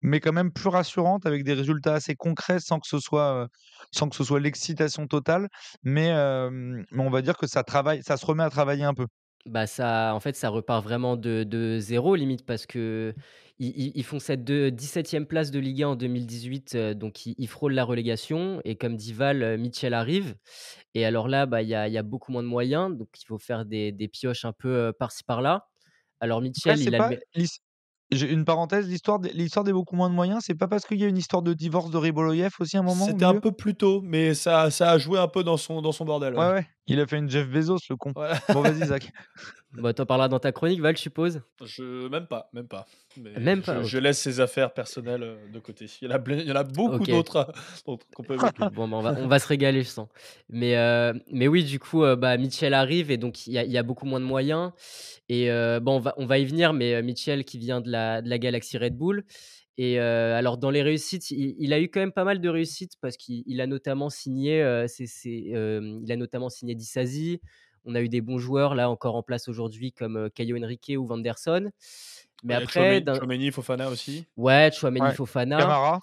[0.00, 3.48] mais quand même plus rassurante avec des résultats assez concrets sans que ce soit
[3.92, 5.48] sans que ce soit l'excitation totale.
[5.82, 6.10] Mais,
[6.90, 9.06] mais on va dire que ça travaille, ça se remet à travailler un peu.
[9.46, 13.14] Bah, ça en fait, ça repart vraiment de de 0 limite parce qu'ils
[13.60, 17.36] ils ils font cette de 17e place de Ligue 1 en 2018, heu, donc ils
[17.38, 20.34] ils frôlent la relégation et comme dit Val, heu, Mitchell arrive
[20.94, 23.08] et alors là, bah, il y a il y a beaucoup moins de moyens, donc
[23.20, 25.68] il faut faire des des pioches un peu, heu, par-ci par-là.
[26.20, 27.58] Alors Après, Mitchell, c'est il a le pas mé l'his
[28.10, 30.98] j'ai une parenthèse, l'histoire des l'histoire des beaucoup moins de moyens, c'est pas parce qu'il
[30.98, 33.52] y a une histoire de divorce de Riboloyev aussi à un moment C'était un peu
[33.52, 36.40] plus tôt, mais ça ça a joué un peu dans son dans son bordel, Ouais,
[36.40, 36.52] ouais.
[36.52, 38.12] ouais, il a fait une Jeff Bezos le con.
[38.14, 39.10] Bon vas-y Zach.
[39.78, 41.42] Bah, tu en parleras dans ta chronique Val, je suppose?
[41.64, 42.86] Je même pas, même pas.
[43.16, 43.82] Mais Même pas?
[43.84, 45.86] je laisse ses affaires personnelles, heu, de côté.
[46.02, 47.10] Il y en a ble il y en a beaucoup OK.
[47.10, 47.50] d'autres,
[47.84, 48.36] qu'on peut.
[48.74, 50.08] Bon, bah, on va on va se régaler, je sens.
[50.50, 50.74] Mais,
[51.32, 53.78] mais oui, du coup, heu, bah, Mitchell arrive et donc il y a il y
[53.78, 54.72] a beaucoup moins de moyens
[55.28, 55.48] et
[55.80, 58.38] bon, on va on va y venir, mais, Mitchell qui vient de la de la
[58.38, 59.24] galaxie Red Bull
[59.78, 62.94] et alors dans les réussites, il il a eu quand même pas mal de réussites
[63.00, 64.60] parce qu'il il a notamment signé,
[64.98, 67.40] il a notamment signé Disasi.
[67.86, 71.06] On a eu des bons joueurs là encore en place aujourd'hui comme, Caio Henrique ou
[71.06, 71.70] Wanderson.
[72.44, 74.26] Mais Ouais, après Tchouaméni d'un Tchouaméni, Fofana aussi.
[74.36, 75.56] ouais, Tchouaméni, Ouais, Fofana.
[75.58, 76.00] Camara.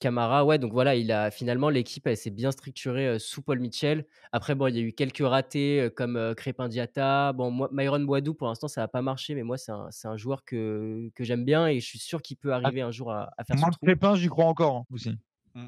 [0.00, 4.04] Camara, ouais, donc voilà, il a finalement l'équipe, elle s'est bien structurée, sous Paul Mitchell.
[4.32, 7.32] Après bon, il y a eu quelques ratés, comme, Crépin Diatta.
[7.32, 9.70] Bon, moi, Myron Boadou, pour l'instant, ça a pas marché, mais moi, c'est
[10.08, 12.90] un joueur que que j'aime bien et je suis sûr qu'il peut Ah, arriver un
[12.90, 13.86] jour à à faire moi son.
[13.86, 15.10] Crépin, j'y crois encore, hein, aussi.
[15.54, 15.66] Mmh.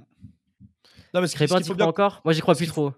[1.14, 2.20] Non, mais Crépin, tu crois bien encore?
[2.24, 2.92] Moi, j'y crois plus trop.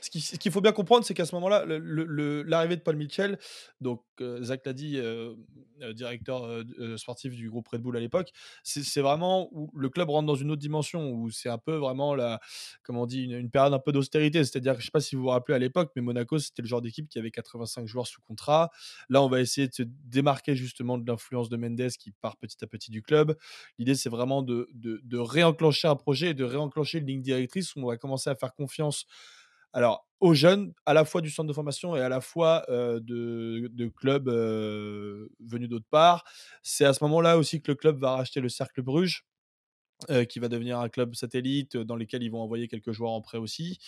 [0.00, 3.38] Ce qu'il faut bien comprendre, c'est qu'à ce moment-là, l'arrivée de Paul Mitchell,
[3.80, 5.36] donc heu, Zach l'a dit, heu
[5.82, 8.30] heu, directeur, heu, sportif du groupe Red Bull à l'époque,
[8.62, 12.14] c'est vraiment où le club rentre dans une autre dimension, où c'est un peu vraiment
[12.14, 12.40] la
[12.82, 13.24] comment on dit?
[13.24, 14.44] Une période un peu d'austérité.
[14.44, 16.82] C'est-à-dire je sais pas si vous vous rappelez à l'époque, mais Monaco, c'était le genre
[16.82, 18.70] d'équipe qui avait 85 joueurs sous contrat.
[19.08, 22.62] Là, on va essayer de se démarquer justement de l'influence de Mendes qui part petit
[22.64, 23.36] à petit du club.
[23.78, 24.68] L'idée, c'est vraiment de
[25.18, 28.54] réenclencher un projet et de réenclencher une ligne directrice où on va commencer à faire
[28.54, 29.06] confiance
[29.76, 33.88] alors, aux jeunes, à la fois du centre de formation et à la fois, de
[33.96, 34.28] clubs,
[35.40, 36.24] venus d'autre part.
[36.62, 39.26] C'est à ce moment-là aussi que le club va racheter le Cercle Bruges,
[40.28, 43.38] qui va devenir un club satellite, dans lequel ils vont envoyer quelques joueurs en prêt
[43.38, 43.78] aussi.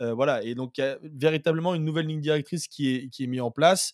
[0.00, 3.28] Voilà et donc il y a véritablement une nouvelle ligne directrice qui est qui est
[3.28, 3.92] mis en place.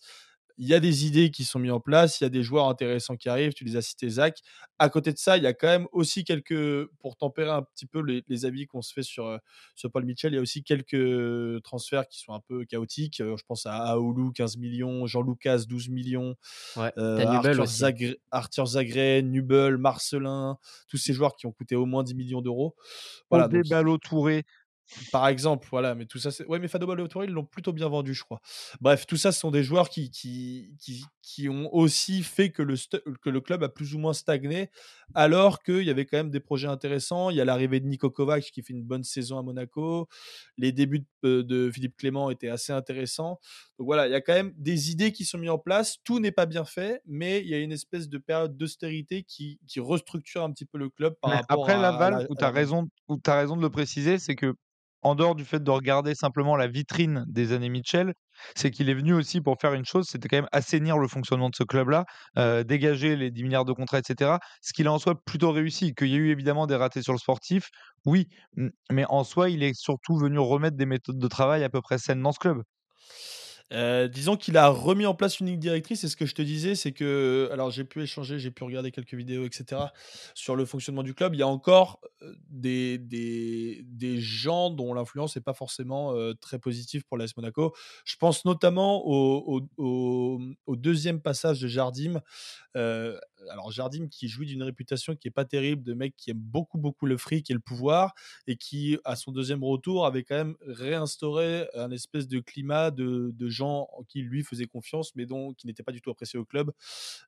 [0.59, 2.67] Il y a des idées qui sont mis en place, il y a des joueurs
[2.69, 4.37] intéressants qui arrivent, tu les as cités Zach.
[4.77, 7.87] À côté de ça, il y a quand même aussi quelques pour tempérer un petit
[7.87, 9.39] peu les les avis qu'on se fait sur, heu,
[9.75, 13.35] sur Paul Mitchell, il y a aussi quelques transferts qui sont un peu chaotiques, heu,
[13.35, 16.37] je pense à Aoulou 15 000 000, Jean Lucas 12 000 000,
[16.75, 17.67] Ouais, heu, tu Nubel Arthur.
[17.67, 22.29] Zagre Arthur Zagré, Nubel, Marcelin, tous ces joueurs qui ont coûté au moins 10 000
[22.29, 22.75] 000 €.
[23.31, 23.77] Voilà Odé donc.
[25.11, 27.87] Par exemple, voilà, mais tout ça, c'est ouais, mais Fado Ballo-Touré, ils l'ont plutôt bien
[27.89, 28.41] vendu, je crois.
[28.81, 32.61] Bref, tout ça, ce sont des joueurs qui qui qui qui ont aussi fait que
[32.61, 34.69] le st que le club a plus ou moins stagné,
[35.15, 37.29] alors qu'il y avait quand même des projets intéressants.
[37.29, 40.07] Il y a l'arrivée de Niko Kovac qui fait une bonne saison à Monaco.
[40.57, 43.39] Les débuts de, heu, de Philippe Clément étaient assez intéressants.
[43.79, 45.97] Donc voilà, il y a quand même des idées qui sont mises en place.
[46.03, 49.59] Tout n'est pas bien fait, mais il y a une espèce de période d'austérité qui
[49.67, 52.35] qui restructure un petit peu le club par rapport après à à Laval, la où
[52.35, 54.35] tu as raison de le préciser, c'est
[55.03, 58.13] qu'en dehors du fait de regarder simplement la vitrine des années Mitchell,
[58.55, 61.49] c'est qu'il est venu aussi pour faire une chose, c'était quand même assainir le fonctionnement
[61.49, 62.05] de ce club-là,
[62.37, 64.39] heu, dégager les 10 milliards de contrats et cetera.
[64.61, 65.93] Ce qu'il a en soi plutôt réussi.
[65.95, 67.69] Qu'il y a eu évidemment des ratés sur le sportif,
[68.05, 68.27] oui,
[68.91, 71.97] mais en soi, il est surtout venu remettre des méthodes de travail à peu près
[71.97, 72.63] saines dans ce club.
[73.73, 76.41] Heu, disons qu'il a remis en place une ligne directrice et ce que je te
[76.41, 79.93] disais, c'est que alors j'ai pu échanger, j'ai pu regarder quelques vidéos et cetera,
[80.35, 81.33] sur le fonctionnement du club.
[81.33, 87.03] Il y a encore, heu, des des gens dont l'influence est pas forcément, très positive
[87.05, 87.73] pour l'AS Monaco.
[88.05, 89.61] Je pense notamment au
[90.75, 92.21] 2e passage de Jardim.
[93.51, 96.77] Alors Jardim qui jouit d'une réputation qui est pas terrible, de mec qui aime beaucoup,
[96.77, 98.13] beaucoup le fric et le pouvoir
[98.47, 103.31] et qui, à son 2e retour, avait quand même réinstauré un espèce de climat de
[103.33, 106.39] de gens en qui lui faisait confiance, mais dont qui n'étaient pas du tout appréciés
[106.39, 106.71] au club.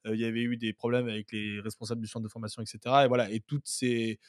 [0.06, 2.66] Heu, il y avait eu des problèmes avec les responsables du centre de formation et
[2.66, 4.20] cetera et voilà et toutes ces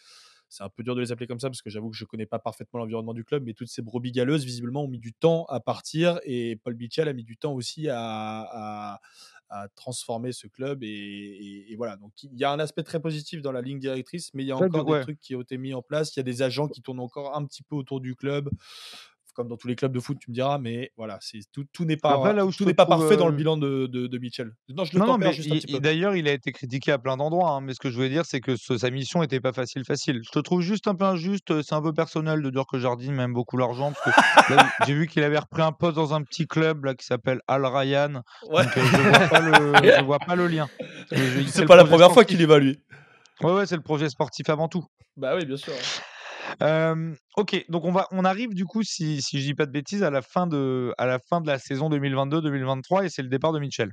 [0.49, 2.27] c'est un peu dur de les appeler comme ça parce que j'avoue que je connais
[2.27, 5.45] pas parfaitement l'environnement du club, mais toutes ces brebis galeuses visiblement ont mis du temps
[5.47, 9.01] à partir et Paul Mitchell a mis du temps aussi à
[9.49, 11.97] à transformer ce club et et et voilà.
[11.97, 14.53] Donc il y a un aspect très positif dans la ligne directrice, mais il y
[14.53, 16.15] a encore des trucs qui ont été mis en place.
[16.17, 18.51] Il y a des agents qui tournent encore un petit peu autour du club,
[19.37, 21.85] comme dans tous les clubs de foot, tu me diras, mais voilà, c'est tout tout
[21.85, 24.07] n'est Après pas là où tout n'est pas parfait dans le heu bilan de de
[24.07, 24.51] de Mitchell.
[24.71, 25.79] Non, je le Non, non, tempère mais juste un petit peu.
[25.81, 28.25] d'ailleurs, il a été critiqué à plein d'endroits, hein, mais ce que je voulais dire,
[28.25, 30.21] c'est que ce sa mission était pas facile, facile.
[30.25, 32.79] Je te trouve juste un peu injuste, heu, c'est un peu personnel de dire que
[32.79, 34.17] Jardim aime beaucoup l'argent parce
[34.49, 37.05] que là, j'ai vu qu'il avait repris un poste dans un petit club là qui
[37.05, 38.65] s'appelle Al Rayyan, Ouais.
[38.65, 40.67] donc heu, je vois pas le je vois pas le lien.
[41.13, 42.79] Je C'est pas la première fois qu'il y va lui.
[43.43, 44.85] Ouais, ouais, c'est le projet sportif avant tout.
[45.19, 45.75] Bah oui, bien sûr,
[47.37, 50.03] ok, donc on, va, on arrive du coup, si, si je dis pas de bêtises,
[50.03, 53.53] à la fin de, à la, fin de la saison 2022-2023 et c'est le départ
[53.53, 53.93] de Mitchell.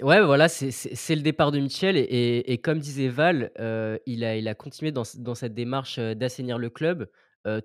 [0.00, 3.52] Ouais, voilà, c'est le départ de Mitchell et comme disait Val,
[4.06, 7.08] il a il a continué dans dans cette démarche, d'assainir le club,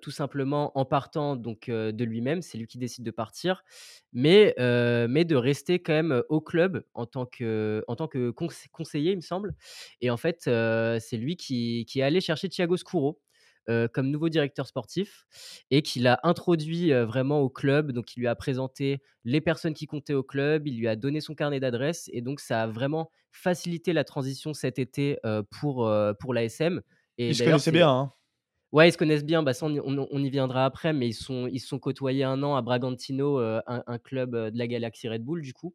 [0.02, 2.42] tout simplement en partant donc de lui-même.
[2.42, 3.64] C'est lui qui décide de partir,
[4.12, 4.54] mais
[5.08, 9.16] mais de rester quand même, au club en tant que en tant que conseiller, il
[9.16, 9.54] me semble
[10.00, 13.18] et en fait, c'est lui qui qui est allé chercher Thiago Scuro,
[13.66, 15.26] comme nouveau directeur sportif
[15.70, 17.92] et qu'il a introduit vraiment au club.
[17.92, 21.20] Donc, il lui a présenté les personnes qui comptaient au club, il lui a donné
[21.20, 25.18] son carnet d'adresses et donc ça a vraiment facilité la transition cet été
[25.50, 26.80] pour, pour l'ASM.
[27.18, 27.90] Ils se connaissaient bien.
[27.90, 28.12] Hein.
[28.72, 29.42] Ouais, ils se connaissent bien.
[29.42, 32.62] Bah, ça, on, y viendra après, mais ils sont, ils sont côtoyés un an à
[32.62, 35.74] Bragantino, un, club de la Galaxy Red Bull, du coup.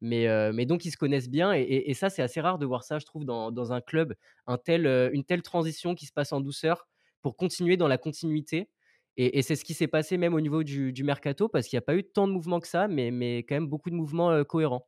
[0.00, 1.52] Mais, mais donc, ils se connaissent bien.
[1.52, 4.14] Et, ça, c'est assez rare de voir ça, je trouve, dans, dans un club,
[4.46, 6.88] un tel, une telle transition qui se passe en douceur
[7.24, 8.68] pour continuer dans la continuité.
[9.16, 11.86] Et, c'est ce qui s'est passé même au niveau du, mercato, parce qu'il n'y a
[11.86, 14.44] pas eu tant de mouvements que ça, mais, mais quand même beaucoup de mouvements euh,
[14.44, 14.86] cohérents.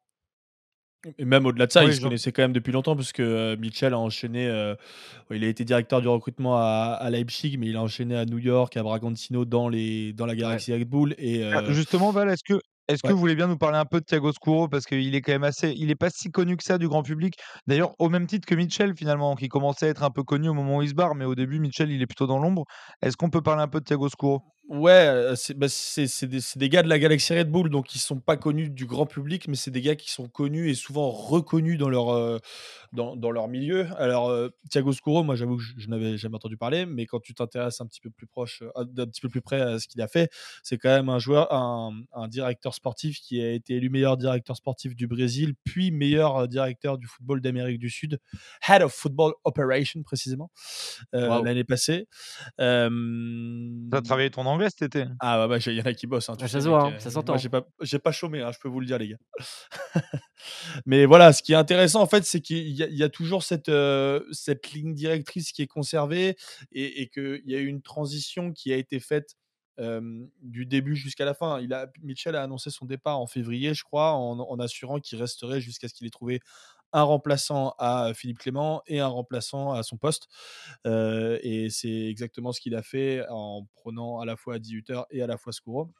[1.18, 3.57] Et même au-delà de ça, il se connaissait quand même depuis longtemps, parce que euh,
[3.57, 4.49] Mitchell a enchaîné.
[4.49, 4.75] Euh,
[5.31, 8.77] il a été directeur du recrutement à, Leipzig, mais il a enchaîné à New York,
[8.77, 11.14] à Bragantino, dans, les, dans la Galaxy Red Bull.
[11.16, 14.01] Et, ah, Justement, Val, est-ce que est-ce que vous voulez bien nous parler un peu
[14.01, 16.62] de Thiago Scuro parce qu'il est quand même assez, il est pas si connu que
[16.64, 17.35] ça du grand public.
[17.66, 20.55] D'ailleurs, au même titre que Mitchell finalement, qui commençait à être un peu connu au
[20.55, 22.64] moment où il se barre, mais au début Mitchell il est plutôt dans l'ombre.
[23.03, 26.88] Est-ce qu'on peut parler un peu de Thiago Scuro Ouais, bah, c'est des, gars de
[26.88, 29.81] la Galaxy Red Bull, donc ils sont pas connus du grand public, mais c'est des
[29.81, 32.40] gars qui sont connus et souvent reconnus dans leur,
[32.92, 33.87] dans, leur milieu.
[33.96, 34.33] Alors,
[34.68, 37.87] Thiago Scuro, moi j'avoue que je, n'avais jamais entendu parler, mais quand tu t'intéresses un
[37.87, 40.33] petit peu plus proche, un petit peu plus près à ce qu'il a fait,
[40.64, 44.57] c'est quand même un joueur, un, un, directeur sportif qui a été élu meilleur directeur
[44.57, 48.18] sportif du Brésil, puis meilleur directeur du football d'Amérique du Sud,
[48.68, 50.50] Head of Football Operation précisément,
[51.12, 52.09] l'année passée.
[52.61, 52.90] Euh,
[53.92, 56.29] as travaillé ton anglais cet été Ah bah, il y en a qui bossent.
[56.29, 57.37] Hein, ça se voit, hein, ça s'entend.
[57.37, 57.66] J'ai pas,
[58.03, 59.19] pas chômé, hein, je peux vous le dire les gars.
[60.87, 63.71] Mais voilà, ce qui est intéressant en fait, c'est qu'il y, a toujours cette,
[64.33, 66.37] cette ligne directrice qui est conservée
[66.73, 69.37] et, et qu'il y a eu une transition qui a été faite
[70.42, 71.61] du début jusqu'à la fin.
[71.61, 75.61] Il a, Mitchell a annoncé son départ en février, je crois, en, assurant qu'il resterait
[75.61, 76.40] jusqu'à ce qu'il ait trouvé
[76.92, 80.29] un remplaçant à Philippe Clément et un remplaçant à son poste.
[80.85, 85.22] et c'est exactement ce qu'il a fait en prenant à la fois 18 heures et
[85.22, 85.92] à la fois Scuro.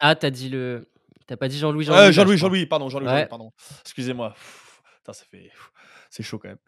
[0.00, 0.88] Ah, t'as dit le.
[1.26, 3.52] T'as pas dit Jean-Louis Jean-Louis Jean-Louis, Jean-Louis, pardon, Jean-Louis, pardon.
[3.80, 4.34] Excusez-moi.
[5.06, 5.50] Ça fait
[6.14, 6.58] c'est chaud quand même.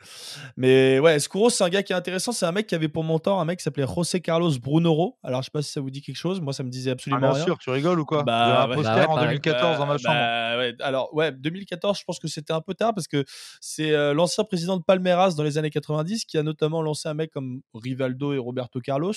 [0.57, 2.33] Mais ouais, Scuro, c'est un gars qui est intéressant.
[2.33, 5.19] C'est un mec qui avait pour mentor un mec qui s'appelait José Carlos Brunoro.
[5.23, 6.41] Alors, je sais pas si ça vous dit quelque chose.
[6.41, 8.25] Moi, ça me disait absolument ah, bien sûr, tu rigoles ou quoi?
[8.25, 10.17] Bah, un poster en 2014 dans ma chambre.
[10.17, 10.75] Bah, ouais.
[10.81, 13.25] Alors, ouais, 2014, je pense que c'était un peu tard parce que
[13.61, 17.15] c'est euh, l'ancien président de Palmeiras dans les années 90 qui a notamment lancé un
[17.15, 19.15] mec comme Rivaldo et Roberto Carlos.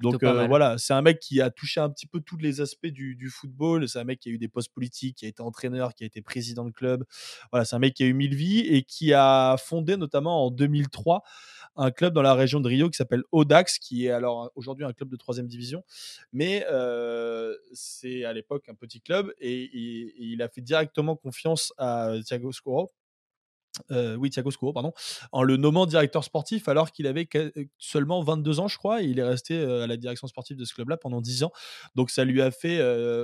[0.00, 2.88] Donc, euh, voilà, c'est un mec qui a touché un petit peu tous les aspects
[2.88, 3.88] du, du football.
[3.88, 6.06] C'est un mec qui a eu des postes politiques, qui a été entraîneur, qui a
[6.06, 7.04] été président de club.
[7.52, 10.50] Voilà, c'est un mec qui a eu mille vies et qui a fondé notamment en
[10.50, 11.22] 2003
[11.78, 14.92] un club dans la région de Rio qui s'appelle Audax, qui est alors aujourd'hui un
[14.92, 15.84] club de troisième division,
[16.32, 16.64] mais
[17.72, 19.70] c'est à l'époque un petit club et,
[20.18, 22.92] il a fait directement confiance à Thiago Scoro
[23.90, 24.92] euh, oui, Thiago Scuro, pardon,
[25.32, 29.06] en le nommant directeur sportif alors qu'il avait euh, seulement 22 ans, je crois, et
[29.06, 31.52] il est resté euh, à la direction sportive de ce club-là pendant 10 ans.
[31.94, 32.78] Donc ça lui a fait,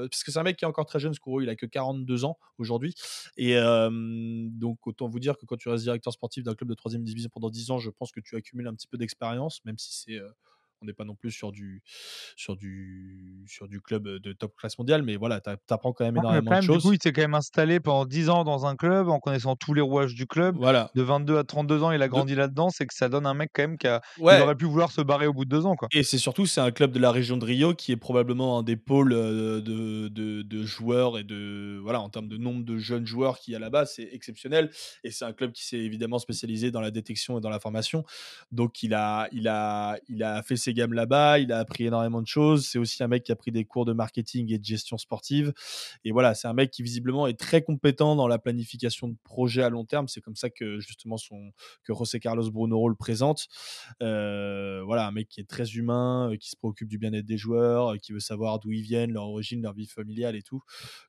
[0.09, 2.25] parce que c'est un mec qui est encore très jeune, Scuro, il a que 42
[2.25, 2.95] ans aujourd'hui,
[3.37, 6.93] et donc autant vous dire que quand tu restes directeur sportif d'un club de 3
[6.93, 9.93] division pendant 10 ans, je pense que tu accumules un petit peu d'expérience, même si
[9.93, 10.21] c'est
[10.83, 11.83] on n'est pas non plus sur du,
[12.37, 16.17] sur, du, sur du club de top classe mondiale, mais voilà, tu apprends quand même
[16.17, 16.83] énormément de choses.
[16.83, 19.57] Du coup, il s'est quand même installé pendant 10 ans dans un club en connaissant
[19.57, 20.57] tous les rouages du club.
[20.59, 20.91] Voilà.
[20.95, 22.71] De 22 à 32 ans, il a grandi là-dedans.
[22.71, 25.27] C'est que ça donne un mec quand même qui, a, aurait pu vouloir se barrer
[25.27, 25.77] au bout de deux ans.
[25.77, 25.89] Quoi.
[25.93, 28.63] Et c'est surtout, c'est un club de la région de Rio qui est probablement un
[28.63, 33.07] des pôles de, de, de joueurs et de, voilà, en termes de nombre de jeunes
[33.07, 34.71] joueurs qui a là-bas, c'est exceptionnel.
[35.05, 38.05] Et c'est un club qui s'est évidemment spécialisé dans la détection et dans la formation.
[38.51, 42.23] Donc, il a, il a, il a fait ses gamme là-bas, il a appris énormément
[42.23, 42.67] de choses.
[42.67, 45.53] C'est aussi un mec qui a pris des cours de marketing et de gestion sportive.
[46.05, 49.63] Et voilà, c'est un mec qui visiblement est très compétent dans la planification de projets
[49.63, 50.09] à long terme.
[50.09, 51.53] C'est comme ça que justement son,
[51.85, 53.49] que José Carlos Brunoro le présente.
[54.03, 57.39] Euh, voilà, un mec qui est très humain, euh, qui se préoccupe du bien-être des
[57.39, 60.63] joueurs, euh, qui veut savoir d'où ils viennent, leur origine, leur vie familiale et tout.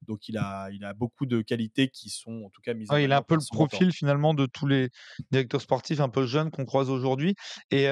[0.08, 2.90] Donc il a, il a beaucoup de qualités qui sont en tout cas mises.
[3.00, 4.90] il a un peu le profil finalement de tous les
[5.32, 7.36] directeurs sportifs un peu jeunes qu'on croise aujourd'hui.
[7.72, 7.88] Et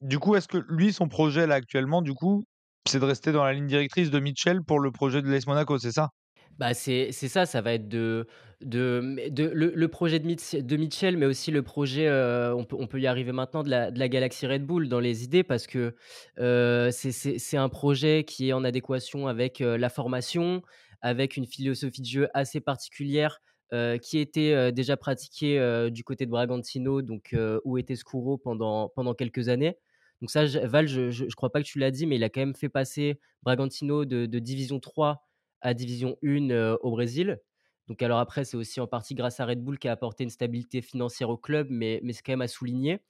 [0.00, 2.44] du coup, est-ce que lui, son projet là actuellement, du coup,
[2.88, 5.78] c'est de rester dans la ligne directrice de Mitchell pour le projet de l'AS Monaco,
[5.78, 6.10] c'est ça?
[6.58, 8.26] Bah, c'est ça, ça va être de
[8.60, 9.00] de
[9.30, 13.00] le projet de Mitch de Mitchell, mais aussi le projet, heu, on peut on peut
[13.00, 15.94] y arriver maintenant de la de la galaxie Red Bull dans les idées parce que,
[16.40, 20.62] heu, c'est un projet qui est en adéquation avec, heu, la formation,
[21.00, 23.38] avec une philosophie de jeu assez particulière,
[23.72, 29.14] heu, qui était, déjà pratiquée, du côté de Bragantino, donc où était Scuro pendant pendant
[29.14, 29.76] quelques années.
[30.20, 32.40] Donc ça, Val, je je crois pas que tu l'as dit, mais il a quand
[32.40, 35.22] même fait passer Bragantino de division 3
[35.60, 37.40] à division 1, heu, au Brésil.
[37.88, 40.30] Donc alors après, c'est aussi en partie grâce à Red Bull qui a apporté une
[40.30, 43.00] stabilité financière au club, mais mais c'est quand même à souligner.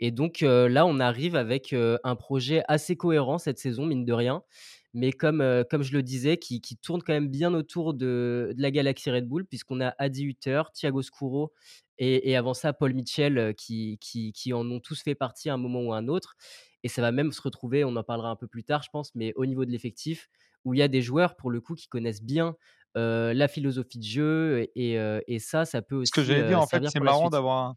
[0.00, 4.42] Et donc là, on arrive avec, un projet assez cohérent cette saison, mine de rien.
[4.94, 8.62] Mais comme, comme je le disais, qui qui tourne quand même bien autour de de
[8.62, 11.52] la galaxie Red Bull, puisqu'on a Adi Hutter, Thiago Scuro
[11.98, 15.54] et et avant ça, Paul Mitchell, qui qui qui en ont tous fait partie à
[15.54, 16.36] un moment ou à un autre.
[16.84, 19.14] Et ça va même se retrouver, on en parlera un peu plus tard, je pense,
[19.14, 20.28] mais au niveau de l'effectif,
[20.64, 22.56] où il y a des joueurs, pour le coup, qui connaissent bien,
[22.94, 24.94] la philosophie de jeu et
[25.26, 27.76] et ça, ça peut Ce que aussi, j'allais dire, en fait, c'est marrant d'avoir un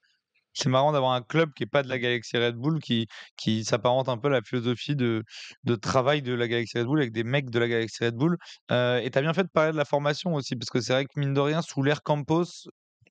[0.54, 3.64] c'est marrant d'avoir un club qui est pas de la galaxie Red Bull, qui qui
[3.66, 5.24] s'apparente un peu à la philosophie de
[5.64, 8.38] de travail de la galaxie Red Bull avec des mecs de la galaxie Red Bull.
[8.72, 10.94] Heu et tu as bien fait de parler de la formation aussi, parce que c'est
[10.94, 12.46] vrai que mine de rien, sous l'ère Campos,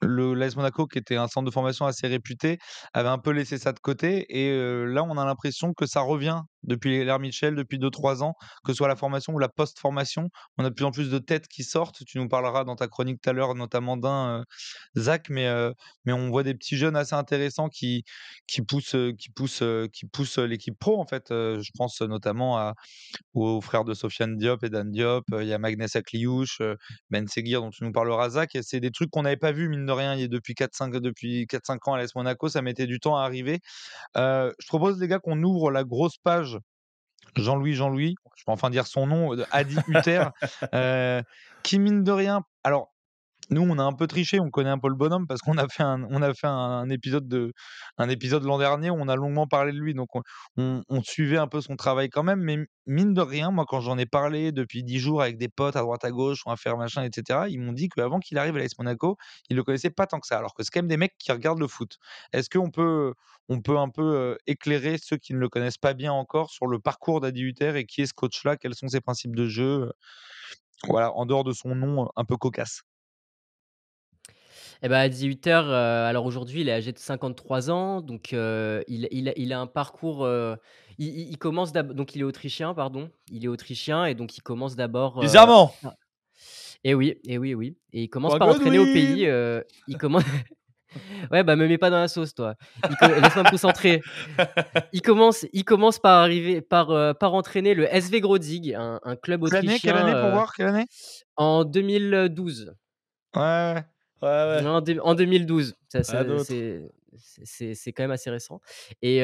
[0.03, 2.59] le l'AS Monaco, qui était un centre de formation assez réputé,
[2.95, 6.01] avait un peu laissé ça de côté et heu, là, on a l'impression que ça
[6.01, 8.35] revient depuis l'ère Mitchell, depuis deux trois ans,
[8.65, 10.29] que ce soit la formation ou la post-formation.
[10.59, 12.05] On a de plus en plus de têtes qui sortent.
[12.07, 14.45] Tu nous parleras dans ta chronique tout à l'heure, notamment d'un, heu,
[15.01, 18.05] Zach, mais heu, mais on voit des petits jeunes assez intéressants qui
[18.47, 21.27] qui poussent, heu, qui poussent, heu, qui poussent, l'équipe pro, en fait.
[21.31, 22.73] Je pense notamment
[23.35, 26.61] aux frères de Sofiane Diop et Dan Diop, il y a Magnès Akliouche,
[27.11, 29.87] Ben Seguir dont tu nous parleras Zach c'est des trucs qu'on n'avait pas vus mine
[29.87, 32.87] de rien, il y a depuis 4-5 depuis 4-5 ans à l'AS Monaco, ça mettait
[32.87, 33.61] du temps à arriver.
[34.17, 36.50] Je propose les gars qu'on ouvre la grosse page
[37.37, 40.25] Jean-Louis Jean-Louis, je peux enfin dire son nom, heu, Adi Hutter,
[40.75, 41.23] heu,
[41.63, 42.90] qui mine de rien alors
[43.51, 45.69] nous, on a un peu triché, on connaît un peu le bonhomme parce qu'on a
[45.69, 46.23] fait un on
[48.09, 50.09] épisode l'an dernier où on a longuement parlé de lui, donc
[50.57, 53.99] on suivait un peu son travail quand même, mais mine de rien, moi, quand j'en
[53.99, 56.77] ai parlé depuis 10 jours avec des potes à droite à gauche, on va faire
[56.77, 59.17] machin et cetera, ils m'ont dit qu'avant qu'il arrive à l'AS Monaco,
[59.49, 61.33] ils le connaissaient pas tant que ça, alors que c'est quand même des mecs qui
[61.33, 61.97] regardent le foot.
[62.33, 63.15] Est-ce qu'on peut
[63.49, 66.79] on un peu, heu, éclairer ceux qui ne le connaissent pas bien encore sur le
[66.79, 68.57] parcours d'Adi Hutter et qui est ce coach-là?
[68.57, 69.91] Quels sont ses principes de jeu?
[70.89, 72.83] Voilà, en dehors de son nom, un peu cocasse.
[74.83, 78.83] Et bah, à 18:00, heu, alors aujourd'hui, il est âgé de 53 ans, donc heu,
[78.89, 80.57] il il a il a un parcours, heu,
[80.99, 83.11] il il il commence d'ab donc il est autrichien, pardon.
[83.31, 85.75] Il est autrichien et donc il commence d'abord, heu Bizarrement!
[85.85, 85.95] ah
[86.85, 88.89] et oui, et oui, et oui et il commence Quoi, par entraîner au Godwin!
[88.89, 90.23] pays, heu, il commen
[91.33, 92.55] ouais, bah, me mets pas dans la sauce, toi.
[92.89, 94.03] Il co laisse-moi me concentrer.
[94.93, 99.43] Il commence il commence par arriver par, par entraîner le SV Grodzig, un un club
[99.45, 99.81] Quelle année?
[99.81, 100.53] Quelle autrichien, année pour voir?
[100.55, 100.87] Quelle année?
[101.37, 102.75] en 2012.
[103.35, 103.41] Ouais,
[103.75, 103.85] ouais,
[104.23, 104.29] ouais.
[104.29, 104.67] Ouais, ouais.
[104.67, 106.57] En deux en 2012, ça Rien ça d'autre.
[107.17, 108.61] c'est quand même assez récent
[109.03, 109.21] et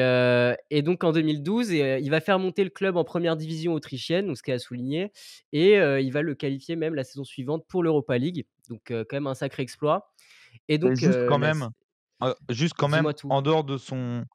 [0.69, 3.73] et donc en 2012 et heu, il va faire monter le club en première division
[3.73, 5.11] autrichienne, donc ce qui est à souligner
[5.53, 9.05] et heu, il va le qualifier même la saison suivante pour l'Europa League, donc quand
[9.13, 10.13] même un sacré exploit
[10.69, 11.69] et Et donc juste heu, quand même,
[12.49, 13.29] juste quand même, tout.
[13.29, 14.25] en dehors de son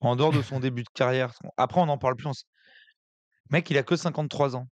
[0.00, 2.32] en dehors de son début de carrière, après on n'en parle plus, on
[3.50, 4.68] mec, il a que 53 ans.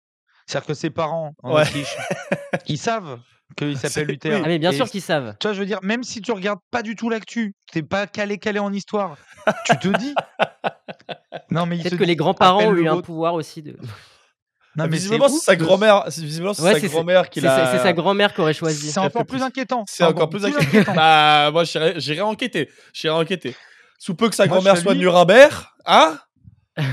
[0.47, 1.65] C'est-à-dire que ses parents en Ouais.
[1.65, 2.05] Autriche,
[2.67, 3.23] ils savent
[3.55, 4.19] qu'il s'appelle oui.
[4.33, 5.37] Ah mais bien et sûr qu'ils savent.
[5.41, 7.83] tu vois, je veux dire, même si tu regardes pas du tout l'actu, tu es
[7.83, 9.17] pas calé, calé en histoire,
[9.67, 10.15] tu te dis
[11.51, 13.77] non, mais Peut-être que les grands-parents ont «Appelle-le eu un Gros» pouvoir aussi de
[14.77, 17.41] non, mais c'est Visiblement, c'est sa de grand-mère c'est visiblement, c'est ouais, sa grand-mère qui
[17.41, 18.91] sa c'est sa l'a grand-mère qui aurait choisi.
[18.91, 20.95] c'est encore plus inquiétant, C'est encore plus inquiétant.
[20.95, 23.55] Bah, moi, j'irai enquêter, j'irai enquêter.
[23.99, 25.53] Sous peu que sa grand-mère soit lui Nuremberg,
[25.87, 26.19] hein?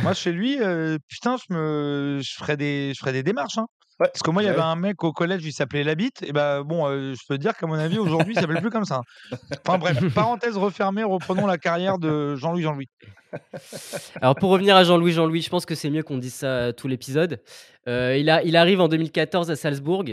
[0.04, 3.66] Moi, chez lui, heu, putain, je me je ferais des je ferais des démarches, hein.
[4.02, 6.24] Ouais, Parce que moi, il y bah, avait un mec au collège, il s'appelait Labitte
[6.24, 8.72] et bah, bon, heu, je peux te dire qu'à mon avis, aujourd'hui, il s'appelle plus
[8.72, 9.38] comme ça, hein.
[9.64, 12.90] Enfin bref, parenthèse refermée, reprenons la carrière de Jean-Louis Jean-Louis.
[14.22, 16.88] Alors pour revenir à Jean-Louis Jean-Louis, je pense que c'est mieux qu'on dise ça, tout
[16.88, 17.42] l'épisode.
[17.88, 20.06] Heu, il arrive en 2014 à Salzbourg,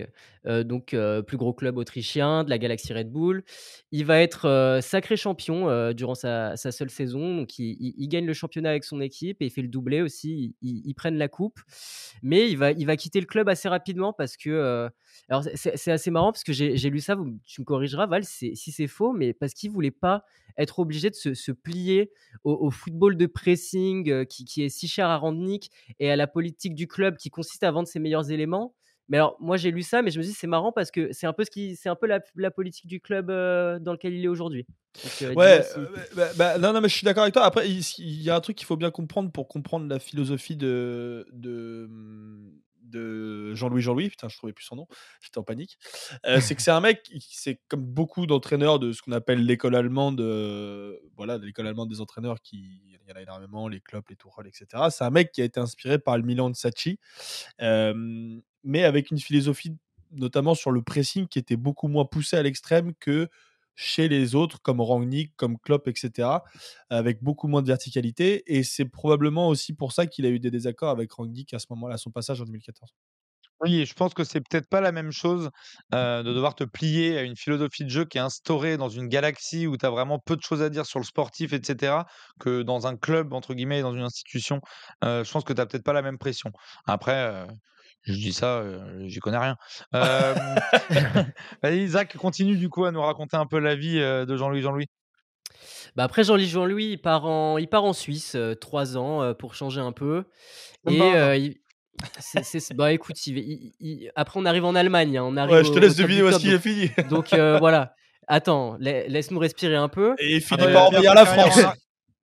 [0.47, 3.45] heu, donc heu, plus gros club autrichien de la galaxie Red Bull.
[3.93, 8.85] Il va être, sacré champion, durant sa seule saison, donc il gagne le championnat avec
[8.85, 11.59] son équipe et il fait le doublé aussi, ils prennent la coupe.
[12.23, 14.89] Mais il va quitter le club assez rapidement parce que,
[15.29, 18.87] alors c'est assez marrant parce que j'ai lu ça, tu me corrigeras Val si c'est
[18.87, 20.25] faux, mais parce qu'il voulait pas
[20.57, 22.11] être obligé de se plier
[22.45, 26.27] au football de pressing, heu, qui qui est si cher à Rangnick et à la
[26.27, 28.75] politique du club qui consiste à vendre ses meilleurs éléments.
[29.09, 31.27] Mais alors moi j'ai lu ça, mais je me dis: «C'est marrant parce que c'est
[31.27, 34.15] un peu ce qui c'est un peu la la politique du club, heu, dans lequel
[34.15, 34.67] il est aujourd'hui».
[35.35, 37.45] Dis-moi Ouais, si heu, bah bah, non, non, mais je suis d'accord avec toi.
[37.45, 40.57] Après, il il y a un truc qu'il faut bien comprendre pour comprendre la philosophie
[40.57, 41.89] de de,
[42.89, 44.87] de Jean-Louis Jean-Louis, putain, je trouvais plus son nom,
[45.21, 45.79] j'étais en panique.
[46.27, 49.75] Euh, c'est que c'est un mec, c'est comme beaucoup d'entraîneurs de ce qu'on appelle l'école
[49.75, 54.05] allemande, euh, voilà, l'école allemande des entraîneurs qui, il y en a énormément, les clubs,
[54.09, 54.85] les Tourelles, etc.
[54.91, 56.99] C'est un mec qui a été inspiré par le Milan de Sacchi,
[57.61, 59.77] mais avec une philosophie
[60.11, 63.29] notamment sur le pressing qui était beaucoup moins poussé à l'extrême que
[63.81, 66.29] chez les autres, comme Rangnick, comme Klopp, etc.,
[66.91, 68.43] avec beaucoup moins de verticalité.
[68.53, 71.67] Et c'est probablement aussi pour ça qu'il a eu des désaccords avec Rangnick à ce
[71.71, 72.91] moment-là, son passage en 2014.
[73.61, 75.51] Oui, je pense que c'est peut-être pas la même chose
[75.93, 79.69] de devoir te plier à une philosophie de jeu qui est instaurée dans une galaxie
[79.69, 81.99] où tu as vraiment peu de choses à dire sur le sportif, etc.,
[82.41, 84.61] que dans un club, entre guillemets, dans une institution.
[85.03, 86.51] je pense que tu n'as peut-être pas la même pression.
[86.87, 87.47] Après,
[88.03, 88.63] je dis ça,
[89.07, 89.57] j'y connais rien.
[91.63, 94.87] Vas-y, Zach, continue du coup à nous raconter un peu la vie de Jean-Louis Jean-Louis.
[95.97, 99.81] Bah après Jean-Louis Jean-Louis, il part en, il part en Suisse trois ans pour changer
[99.81, 100.25] un peu.
[100.89, 101.01] Et
[102.75, 103.17] bah écoute,
[104.15, 105.19] après on arrive en Allemagne.
[105.19, 106.91] Hein, on arrive ouais, je te laisse deviner où est-ce qu'il est fini.
[107.09, 107.95] donc voilà.
[108.31, 110.15] Attends, laisse-nous respirer un peu.
[110.19, 111.61] Et il finit par envahir la France.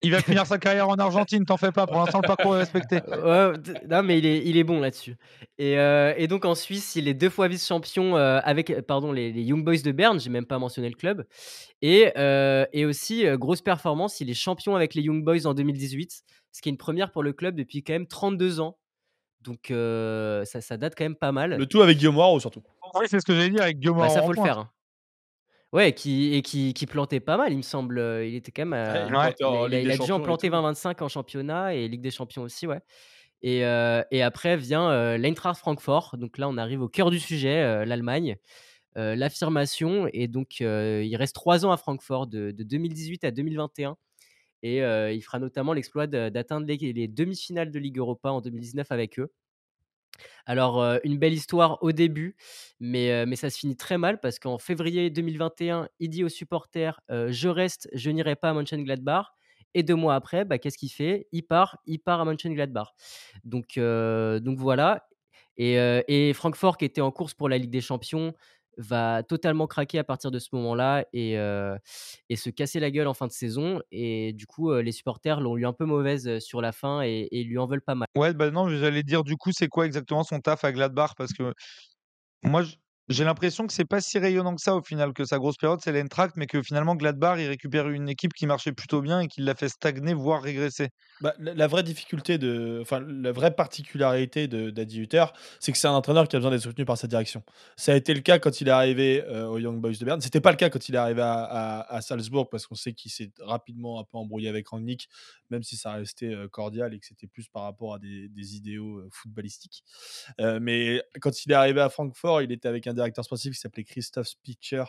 [0.06, 1.88] Il va finir sa carrière en Argentine, t'en fais pas.
[1.88, 3.00] Pour l'instant, le parcours est respecté.
[3.90, 5.16] non, mais il est, il est bon là-dessus.
[5.58, 9.32] Et, euh, et, donc en Suisse, il est deux fois vice-champion euh, avec pardon, les,
[9.32, 10.20] Young Boys de Berne.
[10.20, 11.26] J'ai même pas mentionné le club.
[11.82, 16.24] Et, euh, et aussi, grosse performance, il est champion avec les Young Boys en 2018,
[16.52, 18.78] ce qui est une première pour le club depuis quand même 32 ans.
[19.42, 21.58] Donc ça, ça, date quand même pas mal.
[21.58, 22.62] Le tout avec Guillaume Moreau surtout.
[22.94, 24.60] Oui, c'est ce que j'allais dire avec Guillaume bah, Ça faut le faire.
[24.60, 24.70] Hein.
[25.76, 28.00] Ouais, qui, et qui, qui, plantait pas mal, il me semble.
[28.24, 29.10] Il était quand même.
[29.10, 32.80] il, a, déjà planté 20-25 en championnat et Ligue des Champions aussi, ouais.
[33.42, 36.16] Et, et après vient l'Eintracht Francfort.
[36.18, 38.38] Donc là, on arrive au cœur du sujet, l'Allemagne.
[38.96, 40.08] L'affirmation.
[40.14, 43.98] Et donc, il reste trois ans à Francfort, de, 2018 à 2021.
[44.64, 49.20] Et il fera notamment l'exploit d'atteindre les, les demi-finales de Ligue Europa en 2019 avec
[49.20, 49.30] eux.
[50.46, 52.36] Alors, une belle histoire au début,
[52.80, 57.00] mais, mais ça se finit très mal parce qu'en février 2021, il dit aux supporters
[57.10, 59.28] Je reste, je n'irai pas à Mönchengladbach.
[59.78, 61.28] Et deux mois après, bah, qu'est-ce qu'il fait?
[61.34, 62.94] Il part, il part à Mönchengladbach.
[63.44, 65.08] Donc, donc voilà.
[65.58, 65.76] Et,
[66.08, 68.34] et, Francfort, qui était en course pour la Ligue des Champions,
[68.78, 71.34] va totalement craquer à partir de ce moment-là et,
[72.30, 73.82] et se casser la gueule en fin de saison.
[73.92, 77.44] Et du coup, les supporters l'ont eu un peu mauvaise sur la fin et, et
[77.44, 78.08] lui en veulent pas mal.
[78.16, 81.12] Ouais, bah non, j'allais dire du coup, c'est quoi exactement son taf à Gladbach?
[81.18, 81.54] Parce que
[82.44, 82.64] moi,
[83.08, 85.80] j'ai l'impression que c'est pas si rayonnant que ça au final, que sa grosse période
[85.84, 89.28] c'est l'Eintracht, mais que finalement Gladbach il récupère une équipe qui marchait plutôt bien et
[89.28, 90.90] qui l'a fait stagner, voire régresser.
[91.22, 95.26] Bah, la, vraie difficulté de, enfin la vraie particularité d'Adi Hutter,
[95.60, 97.44] c'est que c'est un entraîneur qui a besoin d'être soutenu par sa direction.
[97.78, 100.22] Ça a été le cas quand il est arrivé euh, au Young Boys de Berne.
[100.22, 103.32] C'était pas le cas quand il est arrivé à, Salzbourg parce qu'on sait qu'il s'est
[103.40, 105.10] rapidement un peu embrouillé avec Rangnick,
[105.50, 109.00] même si ça restait euh, cordial et que c'était plus par rapport à des, idéaux
[109.00, 109.84] euh, footballistiques.
[110.40, 113.84] mais quand il est arrivé à Francfort, il était avec un directeur sportif qui s'appelait
[113.84, 114.84] Christophe Spitcher,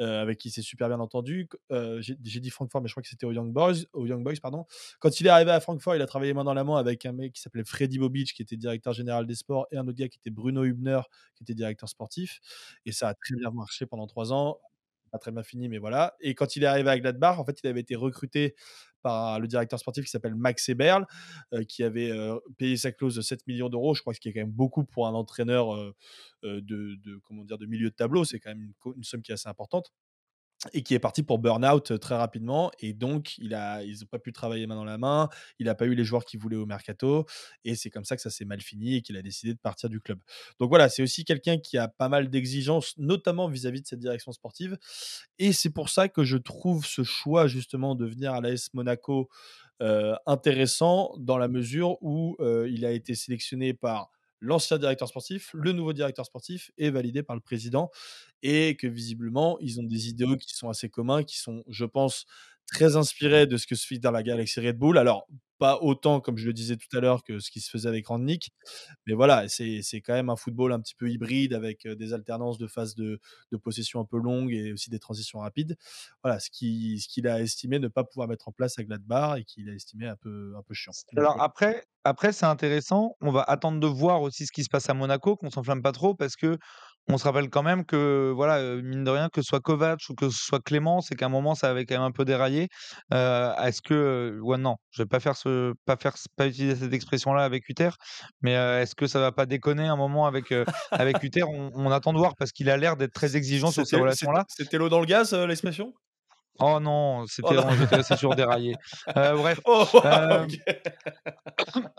[0.00, 1.48] euh, avec qui s'est super bien entendu.
[1.70, 3.84] Euh, j'ai dit Francfort, mais je crois que c'était au Young Boys.
[3.92, 4.64] Au Young Boys pardon.
[4.98, 7.12] Quand il est arrivé à Francfort, il a travaillé main dans la main avec un
[7.12, 10.08] mec qui s'appelait Freddy Bobic, qui était directeur général des sports, et un autre gars
[10.08, 11.00] qui était Bruno Hübner,
[11.34, 12.40] qui était directeur sportif.
[12.86, 14.58] Et ça a très bien marché pendant trois ans
[15.10, 16.16] pas très bien fini, mais voilà.
[16.20, 18.54] Et quand il est arrivé à Gladbach, en fait, il avait été recruté
[19.02, 21.06] par le directeur sportif qui s'appelle Max Eberl,
[21.52, 23.94] euh, qui avait euh, payé sa clause de 7 millions d'euros.
[23.94, 25.94] Je crois ce qui est quand même beaucoup pour un entraîneur euh,
[26.42, 28.24] de, dire, de milieu de tableau.
[28.24, 29.92] C'est quand même une, somme qui est assez importante
[30.74, 32.70] et qui est parti pour burn-out très rapidement.
[32.80, 35.28] Et donc, ils n'ont pas pu travailler main dans la main.
[35.58, 37.24] Il n'a pas eu les joueurs qu'il voulait au mercato.
[37.64, 39.88] Et c'est comme ça que ça s'est mal fini et qu'il a décidé de partir
[39.88, 40.18] du club.
[40.58, 44.32] Donc voilà, c'est aussi quelqu'un qui a pas mal d'exigences, notamment vis-à-vis de cette direction
[44.32, 44.76] sportive.
[45.38, 49.30] Et c'est pour ça que je trouve ce choix, justement, de venir à l'AS Monaco
[50.26, 52.36] intéressant dans la mesure où
[52.68, 54.10] il a été sélectionné par
[54.40, 57.90] l'ancien directeur sportif, le nouveau directeur sportif est validé par le président
[58.42, 62.26] et que visiblement, ils ont des idéaux qui sont assez communs, qui sont, je pense,
[62.66, 64.98] très inspirés de ce que se fait dans la galaxie Red Bull.
[64.98, 65.26] Alors,
[65.60, 68.06] pas autant, comme je le disais tout à l'heure, que ce qui se faisait avec
[68.06, 68.52] Randnick.
[69.06, 72.66] Mais voilà, c'est quand même un football un petit peu hybride avec des alternances de
[72.66, 73.20] phases de,
[73.52, 75.76] de possession un peu longues et aussi des transitions rapides.
[76.24, 79.38] Voilà, ce qu'il ce qu'il a estimé ne pas pouvoir mettre en place à Gladbach
[79.38, 80.92] et qu'il a estimé un peu, un peu chiant.
[81.16, 83.16] Alors après, après c'est intéressant.
[83.20, 85.92] On va attendre de voir aussi ce qui se passe à Monaco, qu'on s'enflamme pas
[85.92, 86.58] trop, parce que
[87.12, 90.14] on se rappelle quand même que, voilà, mine de rien, que ce soit Kovac ou
[90.14, 92.68] que ce soit Clément, c'est qu'à un moment, ça avait quand même un peu déraillé.
[93.12, 97.44] est-ce que, ouais, non, je vais pas faire ce, pas faire, pas utiliser cette expression-là
[97.44, 97.90] avec Uther,
[98.42, 100.54] mais est-ce que ça va pas déconner un moment avec
[100.90, 101.42] avec Uther?
[101.44, 104.44] On, attend de voir parce qu'il a l'air d'être très exigeant sur ces relations-là.
[104.48, 105.92] C'était l'eau dans le gaz, l'expression?
[106.62, 108.76] Oh non, Oh c'était on j'étais assez sur dérailler.
[109.16, 109.88] Heu, bref, Oh!
[110.30, 110.50] OK.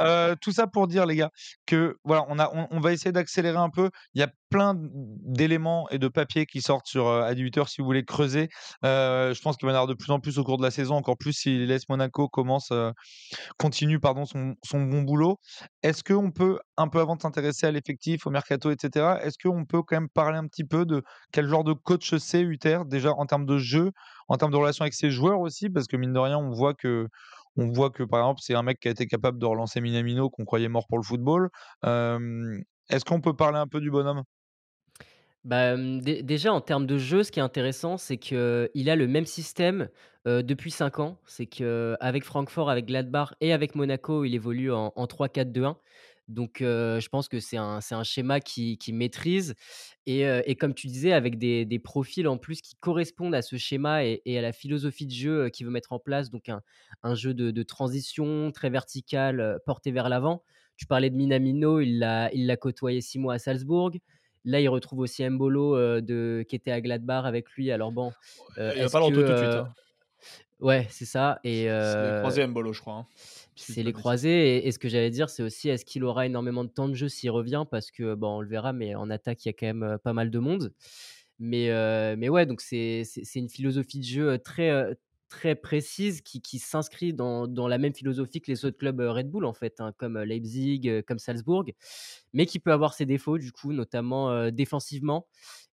[0.01, 1.31] heu, tout ça pour dire les gars
[1.65, 3.89] que voilà, on a on on va essayer d'accélérer un peu.
[4.13, 7.85] Il y a plein d'éléments et de papiers qui sortent sur, à 18:00 si vous
[7.85, 8.49] voulez creuser.
[8.83, 10.71] Je pense qu'il va y en avoir de plus en plus au cours de la
[10.71, 12.71] saison, encore plus si l'AS Monaco commence,
[13.57, 15.39] continue pardon son son bon boulot.
[15.83, 19.37] Est-ce qu'on peut, un peu avant de s'intéresser à l'effectif, au mercato et cetera, est-ce
[19.43, 21.03] qu'on peut quand même parler un petit peu de
[21.33, 22.79] quel genre de coach c'est Hutter?
[22.87, 23.91] Déjà en termes de jeu,
[24.27, 25.69] en termes de relation avec ses joueurs aussi?
[25.69, 27.07] Parce que mine de rien, on voit que
[27.57, 30.29] on voit que par exemple, c'est un mec qui a été capable de relancer Minamino
[30.29, 31.49] qu'on croyait mort pour le football.
[31.83, 34.23] Est-ce qu'on peut parler un peu du bonhomme?
[35.43, 39.25] Bah, déjà en termes de jeu, ce qui est intéressant, c'est qu'il a le même
[39.25, 39.89] système,
[40.25, 41.17] depuis 5 ans.
[41.25, 45.77] C'est qu'avec Francfort, avec Gladbach et avec Monaco, il évolue en en 3-4-2-1.
[46.31, 49.55] Donc, je pense que c'est un c'est un schéma qu'il qu'il maîtrise
[50.05, 54.05] et comme tu disais, avec des des profils en plus qui correspondent à ce schéma
[54.05, 56.29] et et à la philosophie de jeu, qu'il veut mettre en place.
[56.29, 56.61] Donc un
[57.03, 60.43] un jeu de de transition très vertical, porté vers l'avant.
[60.77, 63.91] Tu parlais de Minamino, il l'a il l'a côtoyé 6 mois à Salzbourg.
[64.43, 67.71] Là, il retrouve aussi de qui était à Gladbach avec lui.
[67.71, 68.11] Alors bon,
[68.57, 69.73] Il va pas le retrouver tout de suite, hein.
[70.59, 73.05] ouais, c'est ça et C'est les heu croisés Embolo, je crois, hein,
[73.63, 76.63] c'est les croisés et et ce que j'allais dire, c'est aussi est-ce qu'il aura énormément
[76.63, 77.65] de temps de jeu s'il revient?
[77.69, 80.13] Parce que, bon, on le verra, mais en attaque, il y a quand même, pas
[80.13, 80.73] mal de monde.
[81.39, 81.69] Mais
[82.17, 83.03] mais ouais, donc c'est
[83.35, 84.95] une philosophie de jeu, très,
[85.29, 89.29] très précise qui qui s'inscrit dans dans la même philosophie que les autres clubs, Red
[89.31, 91.65] Bull, en fait, hein, comme, Leipzig, comme Salzbourg.
[92.33, 95.27] Mais qui peut avoir ses défauts, du coup, notamment, défensivement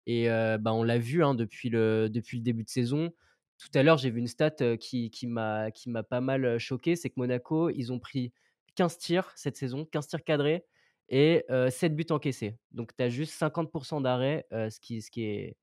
[0.08, 3.12] et bah, on l'a vu, hein, depuis le depuis le début de saison.
[3.58, 6.96] Tout à l'heure, j'ai vu une stat, qui qui m'a qui m'a pas mal, choqué,
[6.96, 8.34] c'est que Monaco, ils ont pris
[8.76, 10.66] 15 tirs cette saison, 15 tirs cadrés
[11.10, 12.58] et heu, 7 buts encaissés.
[12.72, 15.58] Donc tu as juste 50 d'arrêts, heu, ce qui ce qui est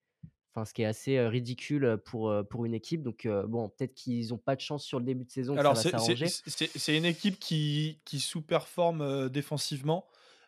[0.55, 3.03] enfin, ce qui est assez, ridicule, pour, une équipe.
[3.03, 6.97] Donc bon, peut-être qu'ils ont pas de chance sur le début de saison, Alors c'est
[6.97, 10.07] une équipe qui qui sous-performe, défensivement,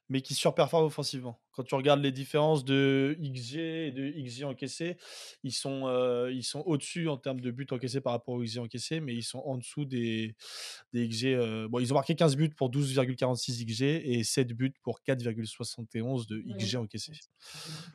[0.09, 1.41] mais qui surperforme offensivement.
[1.53, 4.97] Quand tu regardes les différences de XG et de XG encaissés,
[5.43, 5.89] ils sont,
[6.31, 9.23] ils sont au-dessus en termes de buts encaissés par rapport aux XG encaissés, mais ils
[9.25, 10.35] sont en dessous des
[10.93, 14.75] des XG, heu, bon, ils ont marqué 15 buts pour 12,46 XG et 7 buts
[14.83, 17.15] pour 4,71 de XG encaissés.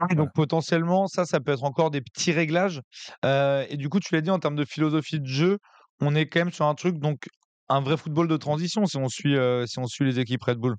[0.02, 0.16] Oui, Voilà.
[0.16, 2.82] donc potentiellement, ça, ça peut être encore des petits réglages.
[3.26, 5.58] Heu et du coup, tu l'as dit en termes de philosophie de jeu,
[6.00, 7.28] on est quand même sur un truc donc
[7.70, 9.36] un vrai football de transition si on suit,
[9.68, 10.76] si on suit les équipes Red Bull.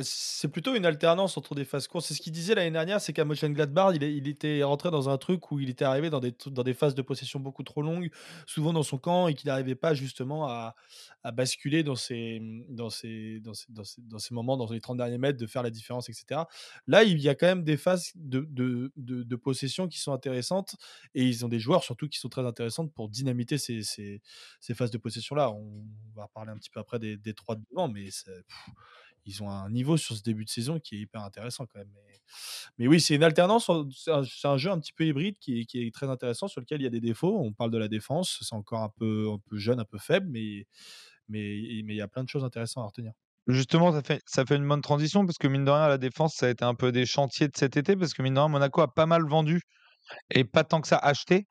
[0.00, 2.04] C'est plutôt une alternance entre des phases courtes.
[2.06, 5.18] C'est ce qu'il disait l'année dernière, c'est qu'à Mönchengladbach, il il était rentré dans un
[5.18, 8.10] truc où il était arrivé dans des phases de possession beaucoup trop longues,
[8.46, 10.74] souvent dans son camp et qu'il n'arrivait pas justement à
[11.32, 12.40] basculer dans ces,
[14.30, 16.48] moments, dans les 30 derniers mètres, de faire la différence et cetera.
[16.86, 20.76] Là, il y a quand même des phases de possession qui sont intéressantes
[21.14, 24.20] et ils ont des joueurs surtout qui sont très intéressantes pour dynamiter ces
[24.74, 25.50] phases de possession-là.
[25.50, 25.84] On
[26.14, 28.30] va parler un petit peu après des des 3 de devant, mais c'est
[29.28, 31.90] ils ont un niveau sur ce début de saison qui est hyper intéressant quand même.
[32.78, 34.10] Mais, oui, c'est une alternance, c'est
[34.46, 36.90] un, jeu un petit peu hybride qui est, très intéressant, sur lequel il y a
[36.90, 37.38] des défauts.
[37.38, 40.28] On parle de la défense, c'est encore un peu, un peu jeune, un peu faible,
[40.30, 40.66] mais,
[41.30, 43.12] il y a plein de choses intéressantes à retenir.
[43.46, 46.34] Justement, ça fait ça fait une bonne transition parce que mine de rien, la défense,
[46.34, 48.48] ça a été un peu des chantiers de cet été parce que mine de rien,
[48.48, 49.62] Monaco a pas mal vendu
[50.30, 51.46] et pas tant que ça acheté.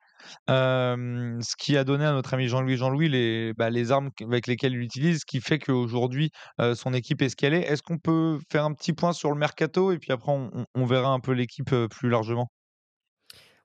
[0.48, 4.72] Ce qui a donné à notre ami Jean-Louis Jean-Louis les, bah, les armes avec lesquelles
[4.72, 7.62] il utilise, ce qui fait qu'aujourd'hui, heu, son équipe est ce qu'elle est.
[7.62, 10.32] Est-ce qu'on peut faire un petit point sur le mercato et puis après
[10.74, 12.48] on verra un peu l'équipe, plus largement?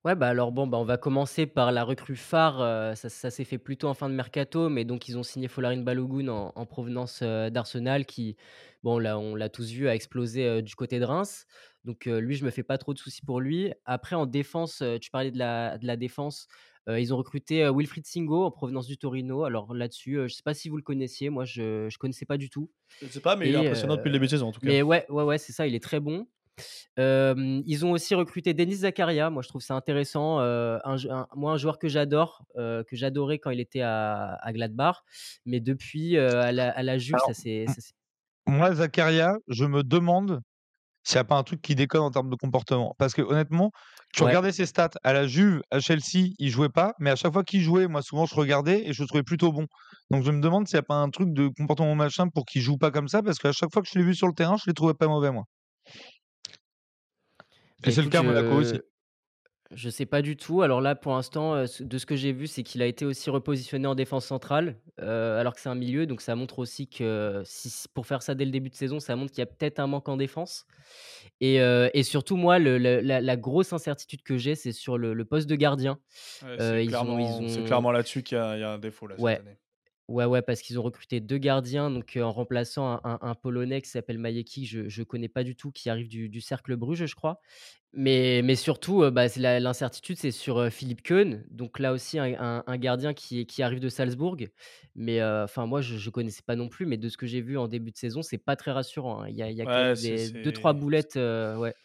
[0.06, 3.58] Ouais, bah, alors bon, bah, on va commencer par la recrue phare, ça s'est fait
[3.58, 7.24] plutôt en fin de mercato, mais donc ils ont signé Folarin Balogun en en provenance,
[7.24, 8.36] d'Arsenal qui,
[8.84, 11.46] bon là, on l'a tous vu, a explosé, du côté de Reims.
[11.84, 13.74] Donc lui, je me fais pas trop de soucis pour lui.
[13.86, 16.48] Après en défense, tu parlais de la de la défense,
[16.88, 19.44] ils ont recruté, Wilfried Singo en provenance du Torino.
[19.44, 22.50] Alors là-dessus, je sais pas si vous le connaissiez, moi je je connaissais pas du
[22.50, 24.52] tout Je ne sais pas, mais il est impressionnant depuis le début de saison en
[24.52, 24.68] tout cas.
[24.68, 26.28] mais ouais, ouais, ouais, c'est ça, il est très bon.
[26.98, 29.30] Ils ont aussi recruté Denis Zakaria.
[29.30, 33.60] Moi, je trouve ça intéressant, un moi, un joueur que j'adore, que j'adorais quand il
[33.60, 35.04] était à à Gladbach,
[35.46, 37.66] mais depuis, à la à la Juve, Alors, ça s'est
[38.46, 40.42] moi, Zakaria, je me demande
[41.04, 42.96] s'il y a pas un truc qui déconne en termes de comportement.
[42.98, 43.72] Parce que honnêtement,
[44.14, 47.16] tu ouais, regardais ses stats à la Juve, à Chelsea, il jouait pas, mais à
[47.16, 49.66] chaque fois qu'il jouait, moi, souvent, je regardais et je le trouvais plutôt bon.
[50.12, 52.62] Donc je me demande s'il y a pas un truc de comportement machin pour qu'il
[52.62, 54.56] joue pas comme ça, parce qu'à chaque fois que je l'ai vu sur le terrain,
[54.58, 55.44] je l'ai trouvé pas mauvais, moi.
[57.80, 58.80] bah, Et c'est le cas à Monaco aussi.
[59.76, 60.62] Je sais pas du tout.
[60.62, 63.30] Alors là, pour l'instant, ce de ce que j'ai vu, c'est qu'il a été aussi
[63.30, 65.06] repositionné en défense centrale, heu,
[65.38, 68.46] alors que c'est un milieu, donc ça montre aussi que si pour faire ça dès
[68.46, 70.66] le début de saison, ça montre qu'il y a peut-être un manque en défense
[71.42, 71.58] et
[71.94, 75.26] et surtout moi le le la la grosse incertitude que j'ai, c'est sur le le
[75.26, 76.00] poste de gardien.
[76.42, 78.60] Ouais, c'est Heu, ils ont ils clairement c'est ont clairement là-dessus qu'il y a il
[78.62, 79.40] y a un défaut là cette ouais.
[79.40, 79.58] année.
[80.14, 83.82] Ouais, ouais, parce qu'ils ont recruté 2 gardiens, donc en remplaçant un un un Polonais
[83.82, 87.06] qui s'appelle Majecki, je je connais pas du tout, qui arrive du du Cercle Bruges,
[87.08, 87.40] je crois.
[87.94, 92.26] Mais mais surtout, bah, c'est la l'incertitude, c'est sur, Philippe Keun, donc là aussi un
[92.40, 94.38] un un gardien qui arrive de Salzbourg.
[94.96, 97.58] Mais enfin moi je je connaissais pas non plus, mais de ce que j'ai vu
[97.58, 99.30] en début de saison, c'est pas très rassurant, hein.
[99.30, 101.16] Il y a il y a quand Ouais, même c'est des 2-3 c'est c boulettes,
[101.18, 101.76] ouais.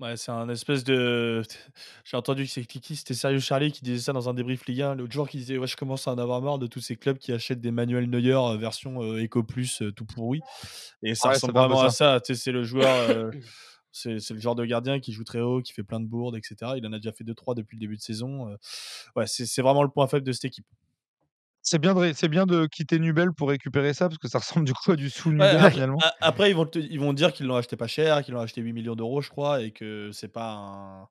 [0.00, 1.42] Ouais, c'est un espèce de
[2.04, 2.96] j'ai entendu que c'est qui?
[2.96, 5.58] C'était Sérieux Charlie qui disait ça dans un débrief Ligue 1 l'autre jour, qui disait:
[5.58, 8.08] «Ouais, je commence à en avoir marre de tous ces clubs qui achètent des Manuel
[8.10, 10.44] Neuer, heu, version, heu, Eco Plus, heu, tout pourri»
[11.02, 11.90] et ça Ouais, ça ressemble vraiment à ça.
[11.90, 12.20] ça.
[12.20, 13.32] Tu sais, c'est le joueur,
[13.92, 16.36] c'est c'est le genre de gardien qui joue très haut, qui fait plein de bourdes
[16.36, 16.78] et cetera.
[16.78, 18.56] Il en a déjà fait 2-3 depuis le début de saison,
[19.16, 20.66] ouais, c'est c'est vraiment le point faible de cette équipe.
[21.70, 24.64] C'est bien de c'est bien de quitter Nubel pour récupérer ça, parce que ça ressemble
[24.64, 26.02] du coup à du sous Ouais, finalement.
[26.20, 28.60] après ils vont te ils vont dire qu'ils l'ont acheté pas cher, qu'ils l'ont acheté
[28.60, 31.08] 8 000 000 je crois et que c'est pas un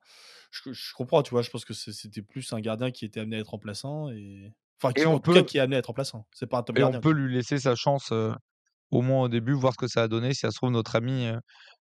[0.52, 1.42] je je comprends, tu vois?
[1.44, 4.94] Je pense que c'était plus un gardien qui était amené à être remplaçant et enfin
[4.96, 6.28] Et qui on cas qui est amené à être remplaçant.
[6.34, 7.12] C'est pas un top et on peut quoi.
[7.12, 8.12] lui laisser sa chance,
[8.92, 10.34] au moins au début, voir ce que ça a donné.
[10.34, 11.28] Si ça se trouve notre ami,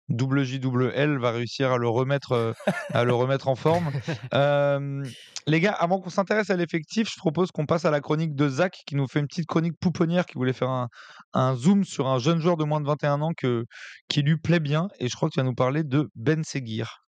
[0.09, 2.55] double J double L va réussir à le remettre, heu,
[2.93, 3.93] à le remettre en forme.
[4.33, 5.13] Hem,
[5.47, 8.49] les gars, avant qu'on s'intéresse à l'effectif, je propose qu'on passe à la chronique de
[8.49, 10.89] Zach qui nous fait une petite chronique pouponnière, qui voulait faire un
[11.35, 13.65] un zoom sur un jeune joueur de moins de 21 ans que
[14.09, 17.07] qui lui plaît bien et je crois que tu vas nous parler de Ben Seguir.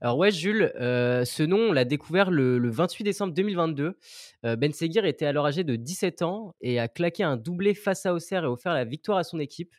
[0.00, 3.96] Alors ouais, Jules, heu, ce nom, on l'a découvert le le 28 décembre 2022.
[4.44, 8.04] Heu, Ben Seguir était alors âgé de 17 ans et a claqué un doublé face
[8.06, 9.74] à Auxerre et offert la victoire à son équipe.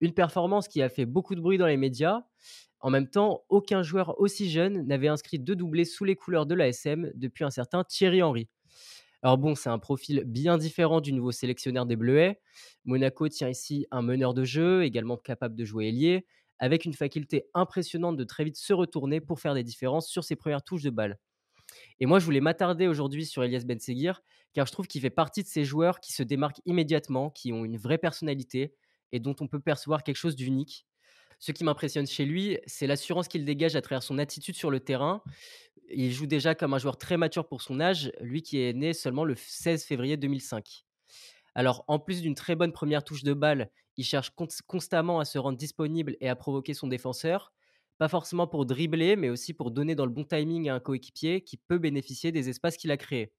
[0.00, 2.22] Une performance qui a fait beaucoup de bruit dans les médias.
[2.80, 6.54] En même temps, aucun joueur aussi jeune n'avait inscrit 2 doublés sous les couleurs de
[6.54, 8.48] l'ASM depuis un certain Thierry Henry.
[9.22, 12.42] Alors bon, c'est un profil bien différent du nouveau sélectionneur des Bleuets.
[12.84, 16.26] Monaco tient ici un meneur de jeu, également capable de jouer ailier,
[16.58, 20.36] avec une faculté impressionnante de très vite se retourner pour faire des différences sur ses
[20.36, 21.18] premières touches de balle.
[22.00, 24.20] Et moi, je voulais m'attarder aujourd'hui sur Elias Benseguir,
[24.52, 27.64] car je trouve qu'il fait partie de ces joueurs qui se démarquent immédiatement, qui ont
[27.64, 28.74] une vraie personnalité
[29.14, 30.86] et dont on peut percevoir quelque chose d'unique.
[31.38, 34.80] Ce qui m'impressionne chez lui, c'est l'assurance qu'il dégage à travers son attitude sur le
[34.80, 35.22] terrain.
[35.88, 38.92] Il joue déjà comme un joueur très mature pour son âge, lui qui est né
[38.92, 40.84] seulement le 16 février 2005.
[41.54, 45.24] Alors, en plus d'une très bonne première touche de balle, il cherche cons- constamment à
[45.24, 47.52] se rendre disponible et à provoquer son défenseur.
[47.98, 51.42] Pas forcément pour dribbler, mais aussi pour donner dans le bon timing à un coéquipier
[51.42, 53.32] qui peut bénéficier des espaces qu'il a créés.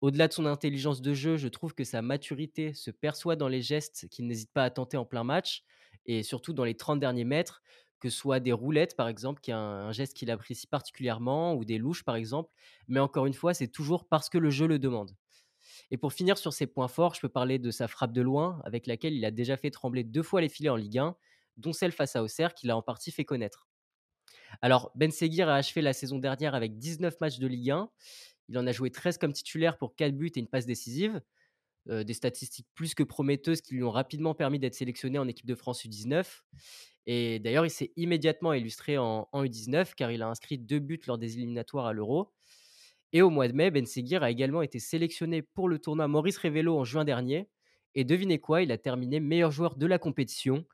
[0.00, 3.62] Au-delà de son intelligence de jeu, je trouve que sa maturité se perçoit dans les
[3.62, 5.64] gestes qu'il n'hésite pas à tenter en plein match
[6.04, 7.62] et surtout dans les 30 derniers mètres,
[7.98, 11.64] que ce soit des roulettes par exemple, qui est un, geste qu'il apprécie particulièrement, ou
[11.64, 12.50] des louches par exemple.
[12.88, 15.16] Mais encore une fois, c'est toujours parce que le jeu le demande.
[15.90, 18.60] Et pour finir sur ses points forts, je peux parler de sa frappe de loin,
[18.64, 21.16] avec laquelle il a déjà fait trembler deux fois les filets en Ligue 1,
[21.56, 23.66] dont celle face à Auxerre qu'il a en partie fait connaître.
[24.62, 27.90] Alors, Ben Seguir a achevé la saison dernière avec 19 matchs de Ligue 1.
[28.48, 31.20] Il en a joué 13 comme titulaire pour 4 buts et une passe décisive.
[31.88, 35.46] Euh, des statistiques plus que prometteuses qui lui ont rapidement permis d'être sélectionné en équipe
[35.46, 36.42] de France U19.
[37.06, 41.00] Et d'ailleurs, il s'est immédiatement illustré en, en U19 car il a inscrit deux buts
[41.06, 42.32] lors des éliminatoires à l'Euro.
[43.12, 46.38] Et au mois de mai, Ben Seguir a également été sélectionné pour le tournoi Maurice
[46.38, 47.48] Révélo en juin dernier.
[47.94, 50.66] Et devinez quoi, il a terminé meilleur joueur de la compétition.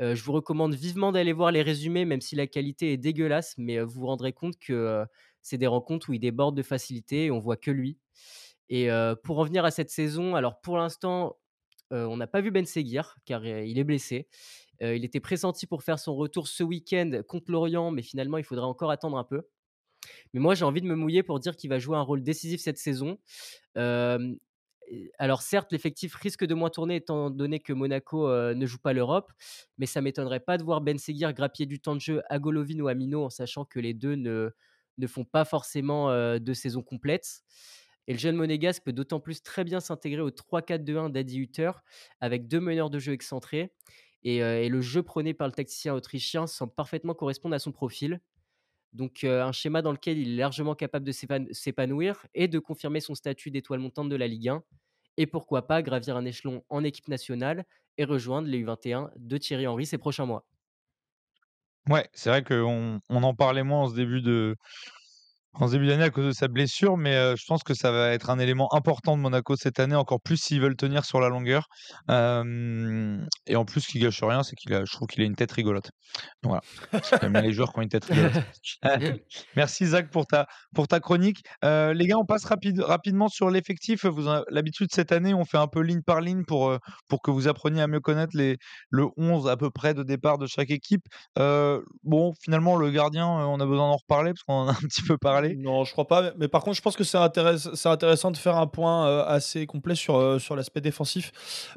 [0.00, 3.54] Heu, je vous recommande vivement d'aller voir les résumés, même si la qualité est dégueulasse,
[3.58, 5.04] mais heu, vous vous rendrez compte que,
[5.46, 7.98] c'est des rencontres où il déborde de facilité et on voit que lui.
[8.68, 8.88] Et
[9.22, 11.38] pour en venir à cette saison, alors pour l'instant,
[11.92, 14.26] on n'a pas vu Ben Seguir car, il est blessé.
[14.80, 18.66] Il était pressenti pour faire son retour ce week-end contre Lorient, mais finalement il faudra
[18.66, 19.42] encore attendre un peu.
[20.34, 22.60] Mais moi, j'ai envie de me mouiller pour dire qu'il va jouer un rôle décisif
[22.60, 23.18] cette saison.
[25.18, 29.32] Alors certes, l'effectif risque de moins tourner étant donné que Monaco, ne joue pas l'Europe,
[29.78, 32.80] mais ça m'étonnerait pas de voir Ben Seguir grappiller du temps de jeu à Golovin
[32.80, 34.50] ou à Minot, en sachant que les 2 ne
[34.98, 37.42] ne font pas forcément, de saison complète.
[38.08, 41.72] Et le jeune monégasque peut d'autant plus très bien s'intégrer au 3-4-2-1 d'Adi Hutter
[42.20, 43.72] avec 2 meneurs de jeu excentrés
[44.22, 48.20] et le jeu prôné par le tacticien autrichien semble parfaitement correspondre à son profil.
[48.92, 53.00] Donc, un schéma dans lequel il est largement capable de s'épan s'épanouir et de confirmer
[53.00, 54.62] son statut d'étoile montante de la Ligue 1
[55.18, 57.64] et pourquoi pas gravir un échelon en équipe nationale
[57.98, 60.46] et rejoindre les U21 de Thierry Henry ces prochains mois.
[61.88, 64.56] Ouais, c'est vrai qu'on on en parlait moins en ce début de
[65.58, 68.30] en début d'année à cause de sa blessure, mais je pense que ça va être
[68.30, 71.68] un élément important de Monaco cette année, encore plus s'ils veulent tenir sur la longueur.
[72.08, 75.34] et en plus, ce qui gâche rien, c'est qu'il a, je trouve qu'il a une
[75.34, 75.90] tête rigolote.
[76.42, 76.60] Voilà.
[77.20, 78.32] J'aime bien les joueurs qui ont une tête rigolote.
[79.56, 81.42] Merci Zach pour ta, pour ta chronique.
[81.62, 84.04] les gars, on passe rapide, rapidement sur l'effectif.
[84.04, 86.76] Vous l'habitude cette année, on fait un peu ligne par ligne pour,
[87.08, 88.56] pour que vous appreniez à mieux connaître les,
[88.90, 91.04] le 11 à peu près de départ de chaque équipe.
[91.36, 95.02] bon, finalement, le gardien, on a besoin d'en reparler parce qu'on en a un petit
[95.02, 95.45] peu parlé.
[95.54, 96.32] Non, je crois pas.
[96.36, 99.94] Mais par contre, je pense que c'est intéressant de faire un point euh, assez complet
[99.94, 101.32] sur, euh, sur l'aspect défensif.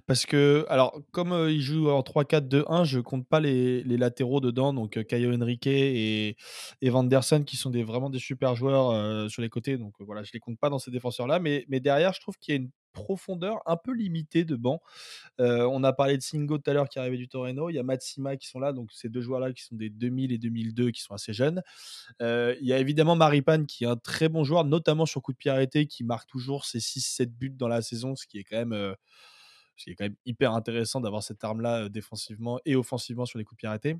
[0.07, 4.39] Parce que, alors, comme euh, il joue en 3-4-2-1, je compte pas les, les latéraux
[4.39, 4.73] dedans.
[4.73, 6.35] Donc, Caio Henrique et,
[6.81, 9.77] et Vanderson, qui sont des, vraiment des super joueurs sur les côtés.
[9.77, 11.39] Donc, voilà, je les compte pas dans ces défenseurs-là.
[11.39, 14.81] Mais, mais derrière, je trouve qu'il y a une profondeur un peu limitée de banc.
[15.39, 17.69] on a parlé de Singo tout à l'heure qui arrivait du Torino.
[17.69, 20.31] Il y a Matsima qui sont là, donc ces deux joueurs-là qui sont des 2000
[20.31, 21.61] et 2002 qui sont assez jeunes.
[22.19, 25.37] il y a évidemment Maripan qui est un très bon joueur, notamment sur coup de
[25.37, 28.57] pied arrêté, qui marque toujours ses 6-7 buts dans la saison, ce qui est quand
[28.57, 28.95] même.
[29.75, 33.59] ce qui est hyper intéressant d'avoir cette arme-là défensivement et offensivement sur les coups de
[33.59, 33.97] pied arrêtés.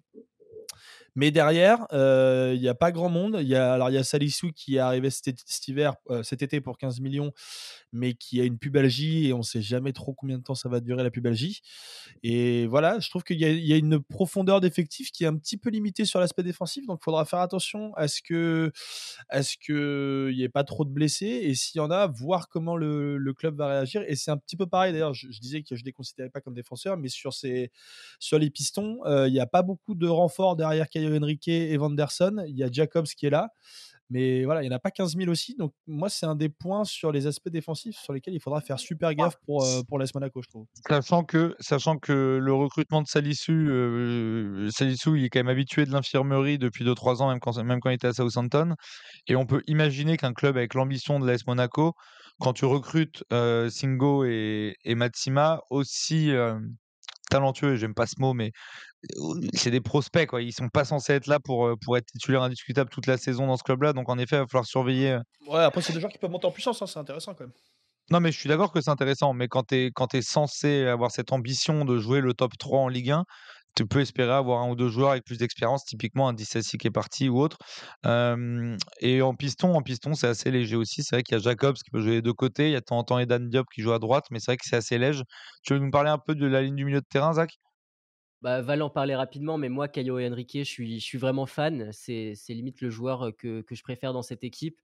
[1.15, 3.37] Mais derrière, il n'y a pas grand monde.
[3.41, 6.61] Il y a, alors, il y a Salissou qui est arrivé cet, hiver, cet été
[6.61, 7.33] pour 15 millions,
[7.91, 10.69] mais qui a une pubalgie et on ne sait jamais trop combien de temps ça
[10.69, 11.61] va durer la pubalgie.
[12.23, 15.69] Et voilà, je trouve qu'il y, a une profondeur d'effectif qui est un petit peu
[15.69, 18.71] limitée sur l'aspect défensif, donc il faudra faire attention à ce
[19.29, 22.49] à ce qu'il n'y ait pas trop de blessés et s'il y en a, voir
[22.49, 24.03] comment le, club va réagir.
[24.07, 25.13] Et c'est un petit peu pareil d'ailleurs.
[25.13, 27.71] Je, disais que je ne les considérais pas comme défenseurs, mais sur ces,
[28.19, 32.43] sur les pistons, il n'y a pas beaucoup de renforts derrière Caio Henrique et Vanderson.
[32.47, 33.49] Il y a Jacobs qui est là.
[34.11, 35.55] Mais voilà, il n'y en a pas 15 000 aussi.
[35.55, 38.79] Donc, moi, c'est un des points sur les aspects défensifs sur lesquels il faudra faire
[38.79, 40.65] super gaffe pour, euh, pour l'AS Monaco, je trouve.
[40.87, 45.85] Sachant que, sachant que le recrutement de Salisu, euh, Salisu, il est quand même habitué
[45.85, 48.73] de l'infirmerie depuis 2-3 ans, même quand, même quand il était à Southampton.
[49.27, 51.93] Et on peut imaginer qu'un club avec l'ambition de l'AS Monaco,
[52.39, 56.31] quand tu recrutes euh, Singo et, et Matsima, aussi
[57.29, 58.51] talentueux, j'aime pas ce mot, mais
[59.53, 60.41] c'est des prospects, quoi.
[60.41, 63.57] Ils sont pas censés être là pour, pour être titulaires indiscutables toute la saison dans
[63.57, 63.93] ce club-là.
[63.93, 65.19] Donc, en effet, il va falloir surveiller.
[65.47, 67.53] Ouais, après, c'est des joueurs qui peuvent monter en puissance, hein, c'est intéressant quand même.
[68.11, 69.33] Non, mais je suis d'accord que c'est intéressant.
[69.33, 72.87] Mais quand tu es, es, censé avoir cette ambition de jouer le top 3 en
[72.87, 73.23] Ligue 1,
[73.75, 76.87] tu peux espérer avoir un ou deux joueurs avec plus d'expérience, typiquement un Dissassi qui
[76.87, 77.57] est parti ou autre.
[78.03, 81.03] et en piston, en piston, c'est assez léger aussi.
[81.03, 82.69] C'est vrai qu'il y a Jacobs qui peut jouer des deux côtés.
[82.69, 84.51] Il y a de temps en temps Edan Diop qui joue à droite, mais c'est
[84.51, 85.23] vrai que c'est assez léger.
[85.63, 87.51] Tu veux nous parler un peu de la ligne du milieu de terrain, Zach?
[88.41, 91.89] Bah, Val en parlait rapidement, mais moi, Caio Henrique, je suis, je suis vraiment fan.
[91.91, 94.79] C'est limite le joueur que, que, je préfère dans cette équipe.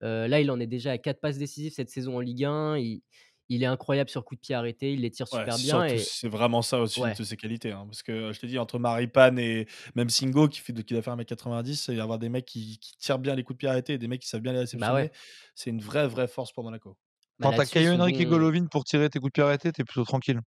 [0.00, 2.78] là, il en est déjà à 4 passes décisives cette saison en Ligue 1.
[2.78, 3.02] Il,
[3.48, 5.84] il est incroyable sur coup de pied arrêté, il les tire super bien.
[5.84, 5.98] Et...
[5.98, 7.72] C'est vraiment ça aussi de ses qualités.
[7.72, 11.02] Hein, parce que je te dis, entre Maripan et même Singo qui, fait, qui doit
[11.02, 13.94] faire 1m90, il y avoir des mecs qui, tirent bien les coups de pied arrêtés
[13.94, 15.10] et des mecs qui savent bien les bah réceptionner.
[15.54, 16.96] C'est une vraie, vraie force pour Monaco.
[17.38, 19.84] Bah Quand t'as Caio Henrique et Golovin pour tirer tes coups de pied arrêtés, t'es
[19.84, 20.40] plutôt tranquille.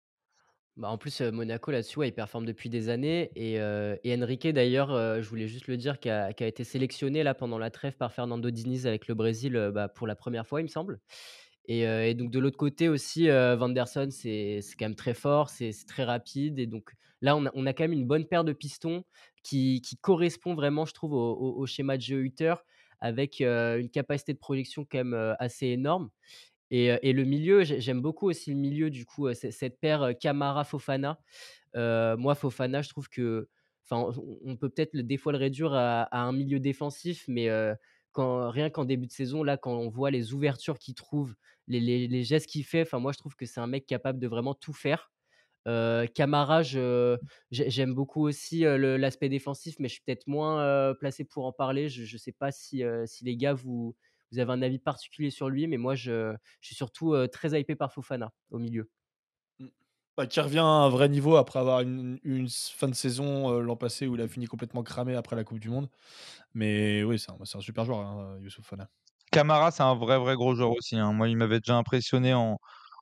[0.77, 3.31] Bah en plus, Monaco là-dessus, il performe depuis des années.
[3.35, 4.91] Et, et Enrique, d'ailleurs,
[5.23, 8.51] je voulais juste le dire, qui a, été sélectionné là pendant la trêve par Fernando
[8.51, 11.01] Diniz avec le Brésil bah, pour la première fois, il me semble.
[11.69, 16.59] Et, donc de l'autre côté aussi, Vanderson, c'est quand même très fort, c'est très rapide.
[16.59, 19.03] Et donc là, on a, quand même une bonne paire de pistons
[19.43, 22.55] qui, qui correspond vraiment, je trouve, au, schéma de jeu Hutter,
[23.01, 26.11] avec une capacité de projection quand même assez énorme.
[26.71, 31.19] Et, le milieu, j'aime beaucoup aussi le milieu, du coup, cette paire Camara-Fofana.
[31.75, 33.49] moi, Fofana, je trouve que.
[33.89, 34.13] Enfin,
[34.45, 37.49] on peut peut-être des fois le réduire à, un milieu défensif, mais
[38.17, 41.35] rien qu'en début de saison, là, quand on voit les ouvertures qu'il trouve,
[41.69, 44.55] les, gestes qu'il fait, enfin, moi, je trouve que c'est un mec capable de vraiment
[44.55, 45.11] tout faire.
[45.69, 46.63] Euh, Camara,
[47.51, 51.89] j'aime beaucoup aussi l'aspect défensif, mais je suis peut-être moins placé pour en parler.
[51.89, 52.83] Je ne sais pas si,
[53.23, 53.95] les gars, vous,
[54.33, 57.77] vous avez un avis particulier sur lui, mais moi, je, je suis surtout très hypé
[57.77, 58.91] par Fofana au milieu.
[60.17, 63.77] Bah, qui revient à un vrai niveau après avoir une, une fin de saison l'an
[63.77, 65.91] passé où il a fini complètement cramé après la Coupe du Monde.
[66.55, 68.89] Mais oui, c'est un, un, super joueur, hein, Youssouf Fana.
[69.31, 70.97] Camara, c'est un vrai, vrai gros joueur aussi.
[70.97, 71.13] Hein.
[71.13, 72.59] Moi, il m'avait déjà impressionné en,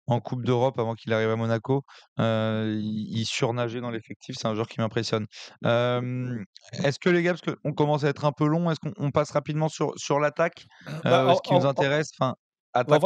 [0.06, 1.82] en Coupe d'Europe avant qu'il arrive à Monaco.
[2.18, 4.36] Euh, il, surnageait dans l'effectif.
[4.38, 5.26] C'est un joueur qui m'impressionne.
[5.62, 9.30] est-ce que les gars, parce qu'on commence à être un peu long, est-ce qu'on passe
[9.30, 10.66] rapidement sur, sur l'attaque
[11.04, 12.34] bah, Ce qui nous intéresse, enfin,
[12.72, 13.02] attaque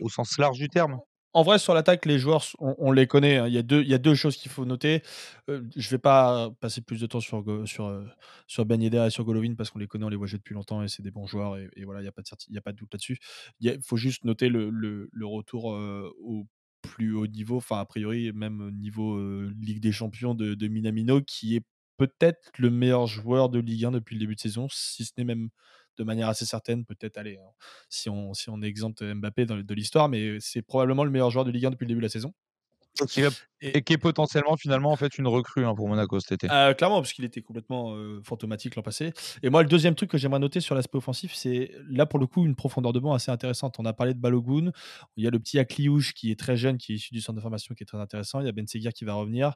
[0.00, 0.98] au, sens large du terme?
[1.32, 3.36] En vrai, sur l'attaque, les joueurs, on, les connaît.
[3.36, 3.46] Hein.
[3.46, 5.02] Il, y a deux, il y a deux choses qu'il faut noter.
[5.48, 9.24] Euh, je ne vais pas passer plus de temps sur, sur, euh, Ben et sur
[9.24, 11.26] Golovin parce qu'on les connaît, on les voit jouer depuis longtemps et c'est des bons
[11.26, 11.56] joueurs.
[11.56, 13.18] Et, voilà, il n'y a, pas de a pas de doute là-dessus.
[13.60, 16.46] Il faut juste noter le, le, retour euh, au
[16.82, 19.20] plus haut niveau, enfin, a priori, même niveau
[19.50, 21.62] Ligue des Champions de, de Minamino, qui est
[21.98, 25.24] peut-être le meilleur joueur de Ligue 1 depuis le début de saison, si ce n'est
[25.24, 25.50] même
[25.98, 27.50] de manière assez certaine, peut-être, allez, hein,
[27.88, 31.50] si on, si on exempte Mbappé de l'histoire, mais c'est probablement le meilleur joueur de
[31.50, 32.32] Ligue 1 depuis le début de la saison.
[33.62, 36.48] Et, qui est potentiellement finalement en fait une recrue hein, pour Monaco cet été.
[36.50, 39.12] Ah, clairement, parce qu'il était complètement fantomatique l'an passé.
[39.42, 42.26] Et moi, le deuxième truc que j'aimerais noter sur l'aspect offensif, c'est là pour le
[42.26, 43.76] coup une profondeur de banc assez intéressante.
[43.78, 44.72] On a parlé de Balogun,
[45.16, 47.36] il y a le petit Akliouche qui est très jeune, qui est issu du centre
[47.36, 48.40] de formation, qui est très intéressant.
[48.40, 49.54] Il y a Ben Seguir qui va revenir.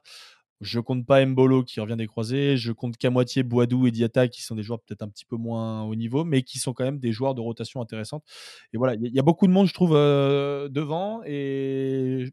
[0.61, 2.57] Je compte pas Mbolo qui revient des croisés.
[2.57, 5.35] Je compte qu'à moitié Boadou et Diata qui sont des joueurs peut-être un petit peu
[5.35, 8.23] moins haut niveau, mais qui sont quand même des joueurs de rotation intéressante.
[8.73, 11.21] Et voilà, il y, a beaucoup de monde, je trouve, devant.
[11.25, 12.29] Et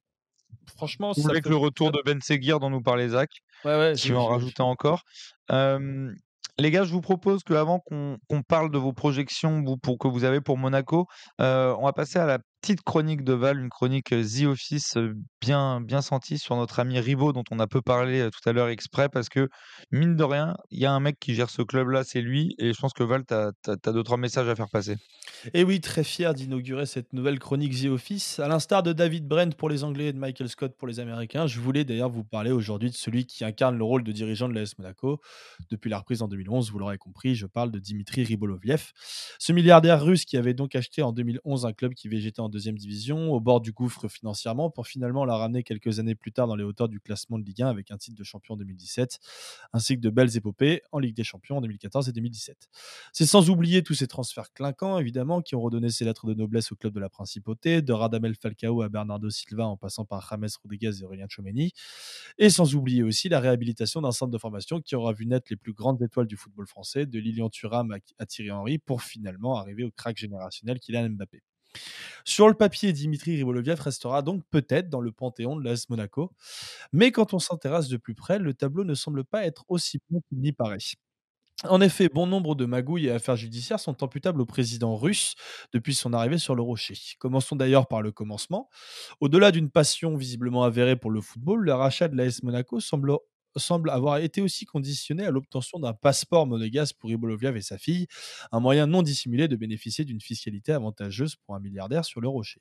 [0.76, 3.30] franchement, Vous avec le retour de Ben Seguir dont nous parlait Zach,
[3.64, 5.02] ouais, ouais, qui va en rajouter encore.
[6.58, 10.06] Les gars, je vous propose qu'avant qu'on qu'on parle de vos projections vous, pour, que
[10.06, 11.06] vous avez pour Monaco,
[11.40, 14.96] euh, on va passer à la petite chronique de Val, une chronique The Office
[15.40, 18.68] bien, bien sentie sur notre ami Rivo, dont on a peu parlé tout à l'heure
[18.68, 19.48] exprès, parce que
[19.90, 22.72] mine de rien, il y a un mec qui gère ce club-là, c'est lui, et
[22.72, 24.96] je pense que Val, tu as, deux, trois messages à faire passer.
[25.54, 28.38] Et oui, très fier d'inaugurer cette nouvelle chronique The Office.
[28.38, 31.48] À l'instar de David Brent pour les Anglais et de Michael Scott pour les Américains,
[31.48, 34.54] je voulais d'ailleurs vous parler aujourd'hui de celui qui incarne le rôle de dirigeant de
[34.54, 35.20] l'AS Monaco
[35.68, 36.70] depuis la reprise en 2011.
[36.70, 38.92] Vous l'aurez compris, je parle de Dimitri Riboloviev.
[39.40, 42.78] Ce milliardaire russe qui avait donc acheté en 2011 un club qui végétait en deuxième
[42.78, 46.54] division, au bord du gouffre financièrement, pour finalement la ramener quelques années plus tard dans
[46.54, 49.18] les hauteurs du classement de Ligue 1 avec un titre de champion en 2017,
[49.72, 52.68] ainsi que de belles épopées en Ligue des Champions en 2014 et 2017.
[53.12, 56.70] C'est sans oublier tous ces transferts clinquants, évidemment, qui ont redonné ses lettres de noblesse
[56.70, 60.48] au club de la Principauté, de Radamel Falcao à Bernardo Silva en passant par James
[60.62, 61.72] Rodriguez et Aurélien Chomeni,
[62.38, 65.56] et sans oublier aussi la réhabilitation d'un centre de formation qui aura vu naître les
[65.56, 69.84] plus grandes étoiles du football français, de Lilian Thuram à Thierry Henry, pour finalement arriver
[69.84, 71.42] au crack générationnel Kylian Mbappé.
[72.24, 76.32] Sur le papier, Dimitri Riboloviev restera donc peut-être dans le panthéon de l'AS Monaco.
[76.92, 80.20] Mais quand on s'intéresse de plus près, le tableau ne semble pas être aussi bon
[80.28, 80.78] qu'il n'y paraît.
[81.68, 85.34] En effet, bon nombre de magouilles et affaires judiciaires sont imputables au président russe
[85.72, 86.94] depuis son arrivée sur le rocher.
[87.20, 88.68] Commençons d'ailleurs par le commencement.
[89.20, 93.12] Au-delà d'une passion visiblement avérée pour le football, le rachat de l'AS Monaco semble
[93.60, 98.06] semble avoir été aussi conditionné à l'obtention d'un passeport monégasque pour Riboloviev et sa fille,
[98.52, 102.60] un moyen non dissimulé de bénéficier d'une fiscalité avantageuse pour un milliardaire sur le rocher.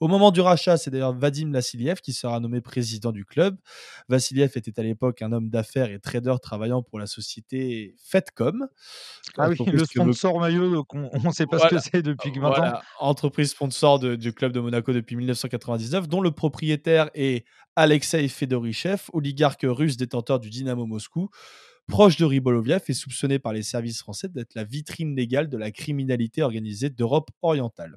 [0.00, 3.56] Au moment du rachat, c'est d'ailleurs Vadim Vassiliev qui sera nommé président du club.
[4.08, 8.68] Vassiliev était à l'époque un homme d'affaires et trader travaillant pour la société Fedcom.
[9.36, 12.78] Ah oui, le sponsor maillot, on ne sait pas ce que c'est depuis 20 ans.
[13.00, 17.44] Entreprise sponsor du club de Monaco depuis 1999, dont le propriétaire est
[17.76, 21.30] Alexei Fedorichev, oligarque russe détenteur du Dynamo Moscou,
[21.88, 25.70] proche de Riboloviev et soupçonné par les services français d'être la vitrine légale de la
[25.70, 27.96] criminalité organisée d'Europe orientale.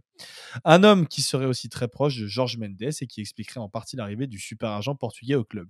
[0.64, 3.98] Un homme qui serait aussi très proche de Georges Mendes et qui expliquerait en partie
[3.98, 5.68] l'arrivée du super agent portugais au club.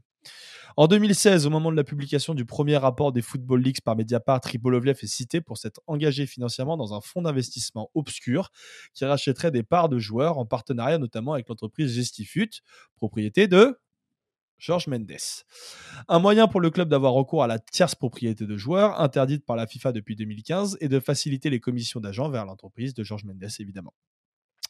[0.77, 4.41] En 2016, au moment de la publication du premier rapport des Football Leagues par Mediapart,
[4.45, 8.51] Riboloviev est cité pour s'être engagé financièrement dans un fonds d'investissement obscur
[8.93, 12.61] qui rachèterait des parts de joueurs en partenariat notamment avec l'entreprise Gestifut,
[12.95, 13.79] propriété de
[14.61, 15.17] Georges Mendes.
[16.07, 19.55] Un moyen pour le club d'avoir recours à la tierce propriété de joueurs, interdite par
[19.55, 23.43] la FIFA depuis 2015, et de faciliter les commissions d'agents vers l'entreprise de Georges Mendes,
[23.59, 23.95] évidemment.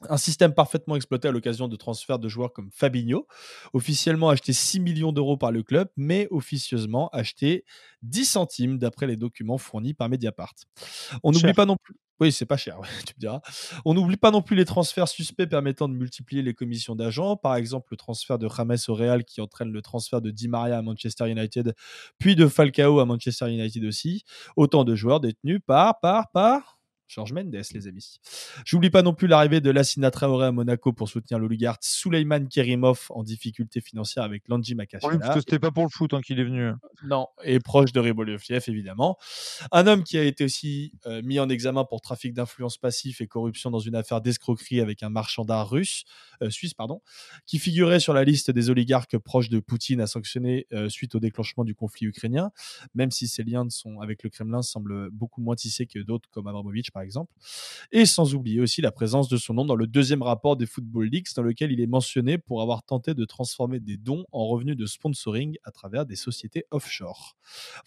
[0.10, 3.28] Un système parfaitement exploité à l'occasion de transferts de joueurs comme Fabinho,
[3.74, 7.66] officiellement acheté 6 millions d'euros par le club, mais officieusement acheté
[8.02, 10.56] 10 centimes d'après les documents fournis par Mediapart.
[11.22, 11.98] On n'oublie pas non plus.
[12.22, 13.42] Oui, c'est pas cher, tu me diras.
[13.84, 17.36] On n'oublie pas non plus les transferts suspects permettant de multiplier les commissions d'agents.
[17.36, 20.78] Par exemple, le transfert de James au Real qui entraîne le transfert de Di Maria
[20.78, 21.74] à Manchester United,
[22.20, 24.24] puis de Falcao à Manchester United aussi.
[24.56, 26.81] Autant de joueurs détenus par, par, par
[27.12, 28.20] Georges Mendes, les amis.
[28.66, 33.08] J'oublie pas non plus l'arrivée de Lassina Traoré à Monaco pour soutenir l'oligarque Souleyman Kerimov
[33.10, 35.14] en difficulté financière avec Landji Makashila.
[35.14, 36.72] Oui, parce que c'était pas pour le foot hein, qu'il est venu.
[37.04, 39.18] Non, et proche de Riboloviev, évidemment.
[39.74, 43.28] Un homme qui a été aussi euh, mis en examen pour trafic d'influence passif et
[43.28, 46.06] corruption dans une affaire d'escroquerie avec un marchand d'art russe,
[46.42, 47.02] euh, suisse, pardon,
[47.46, 51.20] qui figurait sur la liste des oligarques proches de Poutine à sanctionner euh, suite au
[51.20, 52.52] déclenchement du conflit ukrainien,
[52.96, 56.48] même si ses liens sont, avec le Kremlin semblent beaucoup moins tissés que d'autres comme
[56.48, 57.32] Abramovich, par exemple.
[57.92, 61.08] Et sans oublier aussi la présence de son nom dans le deuxième rapport des Football
[61.08, 64.78] Leagues, dans lequel il est mentionné pour avoir tenté de transformer des dons en revenus
[64.78, 67.36] de sponsoring à travers des sociétés offshore.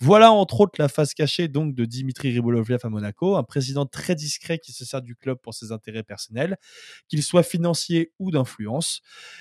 [0.01, 4.15] Voilà entre autres la face cachée donc de Dimitri Ribolovlev à Monaco, un président très
[4.15, 6.57] discret qui se sert du club pour ses intérêts personnels,
[7.09, 9.01] qu'il soit financier ou d'influence.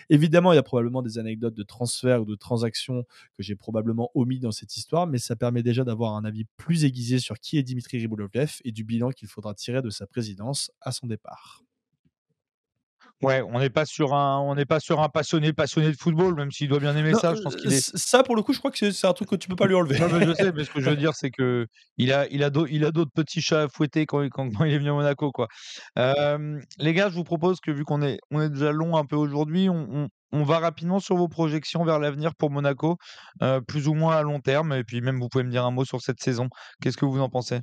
[0.09, 3.05] Évidemment, il y a probablement des anecdotes de transferts ou de transactions
[3.37, 6.85] que j'ai probablement omis dans cette histoire, mais ça permet déjà d'avoir un avis plus
[6.85, 10.91] aiguisé sur qui est Dimitri Ribolovlev et du bilan qu'il faudra de sa présidence à
[10.91, 11.63] son départ.
[13.23, 16.35] Ouais, on n'est pas sur un, on n'est pas sur un passionné, passionné de football,
[16.35, 17.33] même s'il doit bien aimer ça.
[17.35, 17.97] Je pense qu'il est.
[17.97, 19.75] Ça, pour le coup, je crois que c'est un truc que tu peux pas lui
[19.75, 19.97] enlever.
[19.97, 22.43] Non, mais je sais, mais ce que je veux dire, c'est que il a, il
[22.43, 25.31] a, il a d'autres petits chats à fouetter quand, quand, il est venu à Monaco,
[25.31, 25.47] quoi.
[25.95, 29.15] les gars, je vous propose que vu qu'on est, on est déjà long un peu
[29.15, 32.97] aujourd'hui, on, on, va rapidement sur vos projections vers l'avenir pour Monaco,
[33.67, 35.85] plus ou moins à long terme, et puis même vous pouvez me dire un mot
[35.85, 36.49] sur cette saison.
[36.81, 37.61] Qu'est-ce que vous en pensez?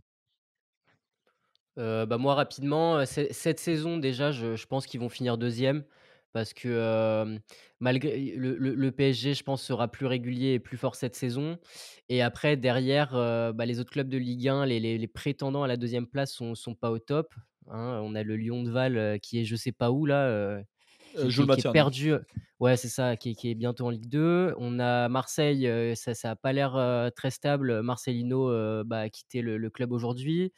[1.76, 5.84] Bah, moi rapidement, cette saison déjà, je pense qu'ils vont finir deuxième
[6.32, 7.38] parce que,
[7.80, 11.58] malgré le PSG, je pense, sera plus régulier et plus fort cette saison
[12.08, 13.12] et après derrière,
[13.54, 16.74] bah, les autres clubs de Ligue 1, les prétendants à la deuxième place sont sont
[16.74, 17.34] pas au top,
[17.68, 18.00] hein.
[18.04, 20.62] On a le Lyon de Val, qui est je sais pas où là,
[21.28, 22.12] qui est perdu,
[22.60, 24.54] ouais, c'est ça, qui est bientôt en Ligue 2.
[24.58, 27.82] On a Marseille, ça ça a pas l'air, très stable.
[27.82, 30.52] Marcelino, bah, a quitté le club aujourd'hui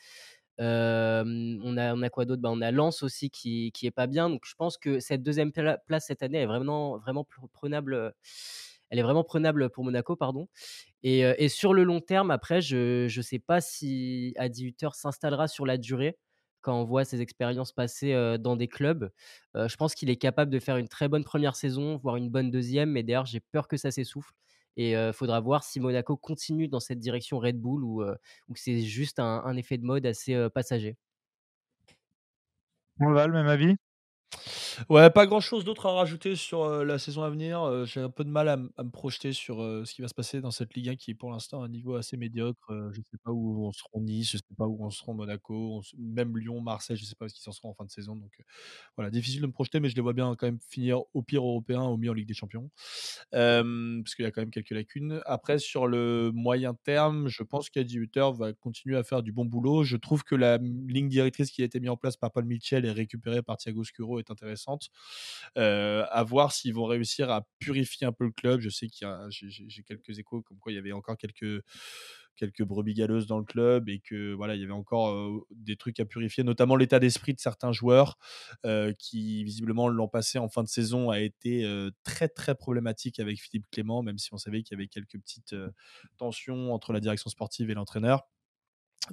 [0.59, 2.43] on, a, on a quoi d'autre?
[2.43, 4.29] Bah, On a Lens aussi qui, qui est pas bien.
[4.31, 8.15] Donc je pense que cette deuxième place cette année est vraiment, vraiment prenable.
[8.91, 10.49] Elle est vraiment prenable pour Monaco, pardon.
[11.03, 15.49] Et, et sur le long terme, après, je ne sais pas si Adi Hutter s'installera
[15.49, 16.19] sur la durée
[16.61, 19.11] quand on voit ses expériences passées dans des clubs.
[19.55, 22.51] je pense qu'il est capable de faire une très bonne première saison, voire une bonne
[22.51, 24.33] deuxième, mais d'ailleurs, j'ai peur que ça s'essouffle.
[24.77, 28.81] Et il faudra voir si Monaco continue dans cette direction Red Bull ou, ou c'est
[28.81, 30.97] juste un, effet de mode assez passager.
[33.01, 33.77] On va le même avis?
[34.89, 37.85] Ouais, pas grand chose d'autre à rajouter sur la saison à venir.
[37.85, 40.51] j'ai un peu de mal à, me projeter sur ce qui va se passer dans
[40.51, 42.67] cette Ligue 1 qui est pour l'instant à un niveau assez médiocre.
[42.69, 45.83] je ne sais pas où on seront Nice, je sais pas où on seront Monaco,
[45.99, 48.17] même Lyon, Marseille, je sais pas ce qu'ils en seront en fin de saison.
[48.17, 48.33] Donc
[48.97, 51.43] voilà, difficile de me projeter, mais je les vois bien quand même finir au pire
[51.43, 52.71] européen, au mieux en Ligue des Champions.
[53.31, 55.21] parce qu'il y a quand même quelques lacunes.
[55.27, 59.45] Après, sur le moyen terme, je pense qu'Adi Hutter va continuer à faire du bon
[59.45, 59.85] boulot.
[59.85, 62.85] Je trouve que la ligne directrice qui a été mise en place par Paul Mitchell
[62.85, 64.91] et récupérée par Thiago Scuro intéressante.
[65.57, 68.61] À voir s'ils vont réussir à purifier un peu le club.
[68.61, 71.63] Je sais qu'il y a, j'ai quelques échos comme quoi il y avait encore quelques
[72.35, 76.01] quelques brebis galeuses dans le club et que voilà, il y avait encore des trucs
[76.01, 78.17] à purifier, notamment l'état d'esprit de certains joueurs
[78.99, 81.67] qui visiblement l'an passé en fin de saison a été
[82.05, 85.55] très très problématique avec Philippe Clément, même si on savait qu'il y avait quelques petites
[86.17, 88.27] tensions entre la direction sportive et l'entraîneur.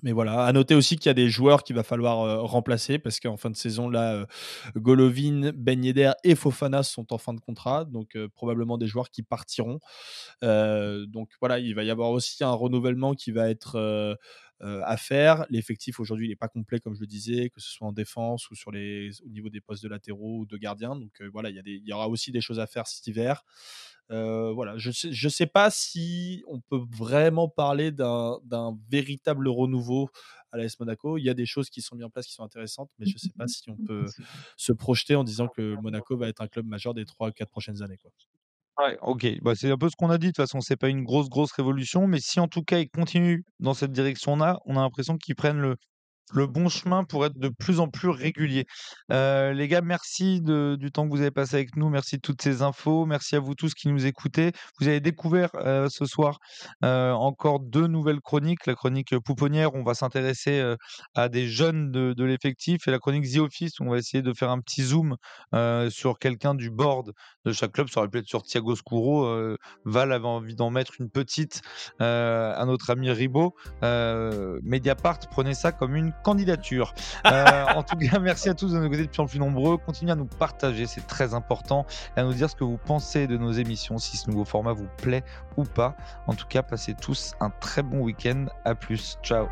[0.03, 2.99] Mais voilà, à noter aussi qu'il y a des joueurs qu'il va falloir euh, remplacer
[2.99, 4.25] parce qu'en fin de saison, là, euh,
[4.75, 5.83] Golovin, Ben
[6.23, 9.79] et Fofana sont en fin de contrat, donc euh, probablement des joueurs qui partiront.
[10.41, 14.17] donc voilà, il va y avoir aussi un renouvellement qui va être
[14.61, 15.45] à faire.
[15.49, 18.49] L'effectif aujourd'hui, il n'est pas complet, comme je le disais, que ce soit en défense
[18.51, 20.95] ou sur les, au niveau des postes de latéraux ou de gardiens.
[20.95, 23.43] Donc voilà, il y, y aura aussi des choses à faire cet hiver.
[24.11, 28.39] Euh, voilà, je sais, je sais pas si on peut vraiment parler d'un
[28.89, 30.09] véritable renouveau
[30.51, 31.17] à l'AS Monaco.
[31.17, 33.13] Il y a des choses qui sont mises en place qui sont intéressantes, mais je
[33.13, 34.05] ne sais pas si on peut
[34.57, 37.97] se projeter en disant que Monaco va être un club majeur des 3-4 prochaines années.
[37.97, 38.11] Quoi.
[38.79, 39.27] Ouais, ok.
[39.41, 40.27] Bah, c'est un peu ce qu'on a dit.
[40.27, 42.89] De toute façon, c'est pas une grosse, grosse révolution, mais si en tout cas ils
[42.89, 45.75] continuent dans cette direction-là, on a l'impression qu'ils prennent le,
[46.33, 48.65] le bon chemin pour être de plus en plus régulier.
[49.11, 51.89] Euh, les gars, merci du temps que vous avez passé avec nous.
[51.89, 53.05] Merci de toutes ces infos.
[53.05, 54.51] Merci à vous tous qui nous écoutez.
[54.79, 56.39] Vous avez découvert euh, ce soir
[56.83, 58.65] euh, encore deux nouvelles chroniques.
[58.65, 60.75] La chronique Pouponnière, on va s'intéresser
[61.15, 64.49] à des jeunes de, l'effectif, et la chronique The Office, on va essayer de faire
[64.49, 65.15] un petit zoom
[65.89, 67.13] sur quelqu'un du board
[67.45, 67.89] de chaque club.
[67.89, 69.27] Ça aurait pu être sur Thiago Scuro.
[69.85, 71.61] Val avait envie d'en mettre une petite
[71.99, 73.55] à notre ami Ribot.
[73.81, 76.93] Mediapart, prenez ça comme une candidature.
[77.25, 79.77] Euh, en tout cas, merci à tous de nous écouter de plus en plus nombreux.
[79.77, 83.27] Continuez à nous partager, c'est très important, et à nous dire ce que vous pensez
[83.27, 85.23] de nos émissions, si ce nouveau format vous plaît
[85.57, 85.95] ou pas.
[86.27, 88.45] En tout cas, passez tous un très bon week-end.
[88.65, 89.17] À plus.
[89.23, 89.47] Ciao.